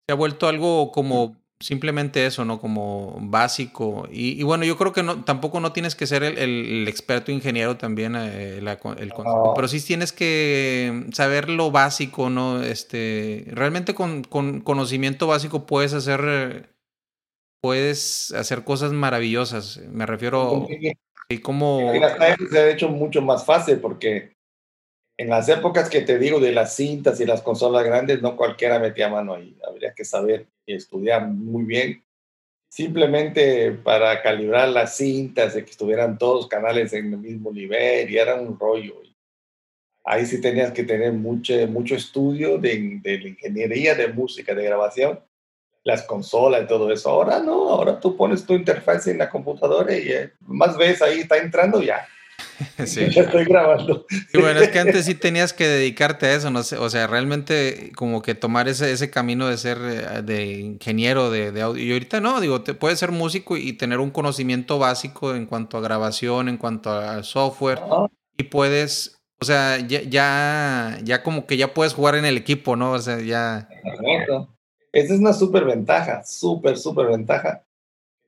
Se 0.07 0.11
ha 0.11 0.15
vuelto 0.15 0.47
algo 0.47 0.91
como 0.91 1.37
simplemente 1.59 2.25
eso, 2.25 2.45
¿no? 2.45 2.59
Como 2.59 3.19
básico. 3.21 4.09
Y, 4.11 4.41
bueno, 4.41 4.65
yo 4.65 4.75
creo 4.75 4.91
que 4.91 5.03
no, 5.03 5.23
tampoco 5.23 5.59
no 5.59 5.71
tienes 5.71 5.93
que 5.93 6.07
ser 6.07 6.23
el, 6.23 6.87
experto 6.87 7.31
ingeniero 7.31 7.77
también, 7.77 8.15
eh, 8.15 8.57
el 8.57 9.13
pero 9.55 9.67
sí 9.67 9.79
tienes 9.85 10.11
que 10.11 11.05
saber 11.13 11.51
lo 11.51 11.69
básico, 11.69 12.31
¿no? 12.31 12.63
Este, 12.63 13.45
realmente 13.51 13.93
con, 13.93 14.23
con 14.23 14.61
conocimiento 14.61 15.27
básico 15.27 15.67
puedes 15.67 15.93
hacer, 15.93 16.73
puedes 17.61 18.31
hacer 18.31 18.63
cosas 18.63 18.93
maravillosas. 18.93 19.77
Me 19.91 20.07
refiero 20.07 20.65
y 21.29 21.39
como... 21.39 21.91
Se 22.49 22.59
ha 22.59 22.69
hecho 22.69 22.89
mucho 22.89 23.21
más 23.21 23.45
fácil 23.45 23.79
porque 23.79 24.35
en 25.17 25.29
las 25.29 25.47
épocas 25.49 25.89
que 25.89 26.01
te 26.01 26.19
digo 26.19 26.39
de 26.39 26.51
las 26.51 26.75
cintas 26.75 27.19
y 27.21 27.25
las 27.25 27.41
consolas 27.41 27.83
grandes, 27.85 28.21
no 28.21 28.35
cualquiera 28.35 28.79
metía 28.79 29.09
mano 29.09 29.33
ahí. 29.33 29.57
Habría 29.67 29.93
que 29.93 30.03
saber 30.03 30.47
y 30.65 30.75
estudiar 30.75 31.27
muy 31.27 31.63
bien. 31.63 32.03
Simplemente 32.69 33.71
para 33.71 34.21
calibrar 34.21 34.67
las 34.69 34.97
cintas, 34.97 35.53
de 35.53 35.63
que 35.63 35.71
estuvieran 35.71 36.17
todos 36.17 36.47
canales 36.47 36.91
en 36.93 37.13
el 37.13 37.19
mismo 37.19 37.51
nivel 37.51 38.09
y 38.09 38.17
era 38.17 38.35
un 38.35 38.59
rollo. 38.59 39.01
Ahí 40.03 40.25
sí 40.25 40.39
tenías 40.39 40.71
que 40.71 40.83
tener 40.83 41.13
mucho, 41.13 41.53
mucho 41.67 41.95
estudio 41.95 42.57
de, 42.57 42.99
de 43.01 43.19
la 43.19 43.27
ingeniería 43.29 43.95
de 43.95 44.09
música, 44.09 44.53
de 44.53 44.63
grabación 44.63 45.19
las 45.85 46.01
consolas 46.01 46.63
y 46.63 46.67
todo 46.67 46.91
eso. 46.91 47.09
Ahora 47.09 47.39
no, 47.39 47.69
ahora 47.69 47.99
tú 47.99 48.17
pones 48.17 48.45
tu 48.45 48.53
interfaz 48.53 49.07
en 49.07 49.19
la 49.19 49.29
computadora 49.29 49.95
y 49.95 50.11
eh, 50.11 50.31
más 50.41 50.75
ves 50.77 51.01
ahí 51.01 51.19
está 51.19 51.37
entrando 51.37 51.81
ya. 51.81 52.05
Sí. 52.85 53.09
Ya 53.09 53.23
estoy 53.23 53.45
grabando. 53.45 54.05
Y 54.33 54.39
bueno, 54.39 54.61
es 54.61 54.69
que 54.69 54.79
antes 54.79 55.05
sí 55.05 55.15
tenías 55.15 55.53
que 55.53 55.67
dedicarte 55.67 56.25
a 56.25 56.35
eso, 56.35 56.49
no 56.49 56.63
sé, 56.63 56.77
o 56.77 56.89
sea, 56.89 57.05
realmente 57.05 57.91
como 57.95 58.21
que 58.21 58.33
tomar 58.33 58.67
ese, 58.67 58.91
ese 58.91 59.09
camino 59.09 59.47
de 59.47 59.57
ser 59.57 59.77
eh, 59.81 60.21
de 60.21 60.53
ingeniero 60.53 61.29
de, 61.29 61.51
de, 61.51 61.61
audio. 61.61 61.83
Y 61.83 61.91
ahorita 61.91 62.19
no, 62.21 62.39
digo, 62.41 62.61
te 62.61 62.73
puedes 62.73 62.99
ser 62.99 63.11
músico 63.11 63.57
y 63.57 63.73
tener 63.73 63.99
un 63.99 64.09
conocimiento 64.09 64.79
básico 64.79 65.35
en 65.35 65.45
cuanto 65.45 65.77
a 65.77 65.81
grabación, 65.81 66.49
en 66.49 66.57
cuanto 66.57 66.91
a 66.91 67.23
software, 67.23 67.81
y 68.37 68.43
puedes, 68.43 69.21
o 69.41 69.45
sea, 69.45 69.79
ya, 69.79 70.01
ya, 70.01 70.97
ya 71.03 71.23
como 71.23 71.45
que 71.45 71.57
ya 71.57 71.73
puedes 71.73 71.93
jugar 71.93 72.15
en 72.15 72.25
el 72.25 72.37
equipo, 72.37 72.75
¿no? 72.75 72.91
O 72.93 72.99
sea, 72.99 73.19
ya. 73.19 73.67
Esa 74.95 75.13
es 75.13 75.19
una 75.19 75.33
súper 75.33 75.65
ventaja, 75.65 76.23
súper, 76.23 76.77
súper 76.77 77.07
ventaja, 77.07 77.65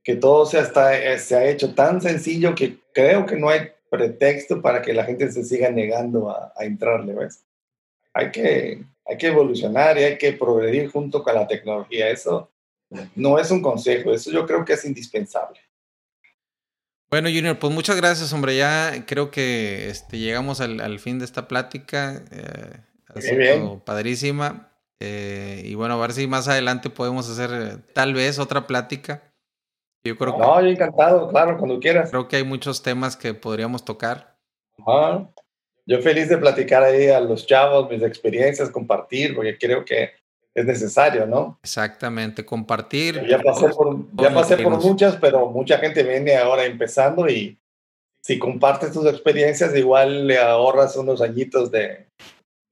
que 0.03 0.17
todo 0.17 0.45
se, 0.45 0.59
hasta, 0.59 0.97
eh, 0.97 1.17
se 1.17 1.33
ha 1.33 1.45
hecho 1.45 1.73
tan 1.73 2.01
sencillo 2.01 2.53
que 2.55 2.79
creo 2.93 3.25
que 3.25 3.37
no 3.37 3.47
hay 3.47 3.69
pretexto 3.89 4.61
para 4.61 4.81
que 4.81 4.93
la 4.93 5.05
gente 5.05 5.31
se 5.31 5.45
siga 5.45 5.69
negando 5.69 6.29
a, 6.29 6.51
a 6.57 6.65
entrarle, 6.65 7.13
¿ves? 7.13 7.45
Hay 8.13 8.31
que, 8.31 8.83
hay 9.05 9.17
que 9.17 9.27
evolucionar 9.27 9.97
y 9.97 10.03
hay 10.03 10.17
que 10.17 10.33
progredir 10.33 10.91
junto 10.91 11.23
con 11.23 11.35
la 11.35 11.47
tecnología. 11.47 12.09
Eso 12.09 12.51
no 13.15 13.39
es 13.39 13.49
un 13.49 13.61
consejo, 13.61 14.11
eso 14.11 14.29
yo 14.29 14.45
creo 14.45 14.65
que 14.65 14.73
es 14.73 14.83
indispensable. 14.83 15.61
Bueno, 17.09 17.29
Junior, 17.29 17.57
pues 17.57 17.73
muchas 17.73 17.95
gracias, 17.95 18.33
hombre. 18.33 18.57
Ya 18.57 19.05
creo 19.07 19.31
que 19.31 19.89
este, 19.89 20.17
llegamos 20.17 20.59
al, 20.59 20.81
al 20.81 20.99
fin 20.99 21.17
de 21.19 21.23
esta 21.23 21.47
plática. 21.47 22.21
Eh, 22.29 22.77
ha 23.07 23.21
sido 23.21 23.79
padrísima. 23.85 24.73
Eh, 24.99 25.61
y 25.65 25.75
bueno, 25.75 25.95
a 25.95 25.97
ver 25.97 26.13
si 26.13 26.27
más 26.27 26.47
adelante 26.47 26.89
podemos 26.89 27.29
hacer 27.29 27.49
eh, 27.53 27.77
tal 27.93 28.13
vez 28.13 28.39
otra 28.39 28.65
plática. 28.65 29.23
Yo 30.03 30.17
creo 30.17 30.37
no, 30.37 30.61
yo 30.61 30.67
encantado, 30.67 31.29
claro, 31.29 31.57
cuando 31.57 31.79
quieras. 31.79 32.09
Creo 32.09 32.27
que 32.27 32.37
hay 32.37 32.43
muchos 32.43 32.81
temas 32.81 33.15
que 33.15 33.33
podríamos 33.33 33.83
tocar. 33.83 34.37
Yo 35.85 36.01
feliz 36.01 36.29
de 36.29 36.37
platicar 36.37 36.83
ahí 36.83 37.07
a 37.09 37.19
los 37.19 37.45
chavos, 37.45 37.89
mis 37.89 38.01
experiencias, 38.01 38.69
compartir, 38.69 39.35
porque 39.35 39.57
creo 39.57 39.83
que 39.83 40.11
es 40.53 40.65
necesario, 40.65 41.25
¿no? 41.25 41.59
Exactamente, 41.61 42.45
compartir. 42.45 43.25
Ya 43.27 43.39
pasé 43.39 43.69
por, 43.69 43.97
ya 44.13 44.33
pasé 44.33 44.57
por 44.57 44.81
muchas, 44.81 45.15
pero 45.17 45.47
mucha 45.47 45.77
gente 45.77 46.03
viene 46.03 46.35
ahora 46.35 46.65
empezando 46.65 47.29
y 47.29 47.59
si 48.21 48.39
compartes 48.39 48.91
tus 48.91 49.05
experiencias, 49.05 49.75
igual 49.75 50.27
le 50.27 50.39
ahorras 50.39 50.95
unos 50.97 51.21
añitos 51.21 51.71
de, 51.71 52.07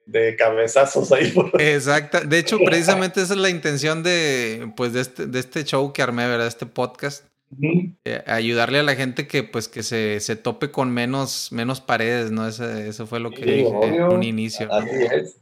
de 0.05 0.35
cabezazos 0.35 1.11
ahí. 1.11 1.33
Exacto. 1.59 2.21
De 2.21 2.39
hecho, 2.39 2.57
precisamente 2.59 3.21
esa 3.21 3.33
es 3.33 3.39
la 3.39 3.49
intención 3.49 4.03
de, 4.03 4.71
pues, 4.75 4.93
de 4.93 5.01
este, 5.01 5.27
de 5.27 5.39
este 5.39 5.63
show 5.63 5.91
que 5.93 6.01
armé, 6.01 6.27
¿verdad? 6.27 6.47
Este 6.47 6.65
podcast. 6.65 7.25
Eh, 7.61 8.23
ayudarle 8.25 8.79
a 8.79 8.83
la 8.83 8.95
gente 8.95 9.27
que, 9.27 9.43
pues, 9.43 9.67
que 9.67 9.83
se, 9.83 10.19
se 10.19 10.35
tope 10.35 10.71
con 10.71 10.91
menos, 10.91 11.51
menos 11.51 11.79
paredes, 11.79 12.31
¿no? 12.31 12.47
eso 12.47 13.07
fue 13.07 13.19
lo 13.19 13.31
que 13.31 13.45
dije 13.45 13.69
en 13.83 14.03
un 14.03 14.23
inicio. 14.23 14.71
Así 14.71 14.89
es. 14.89 15.41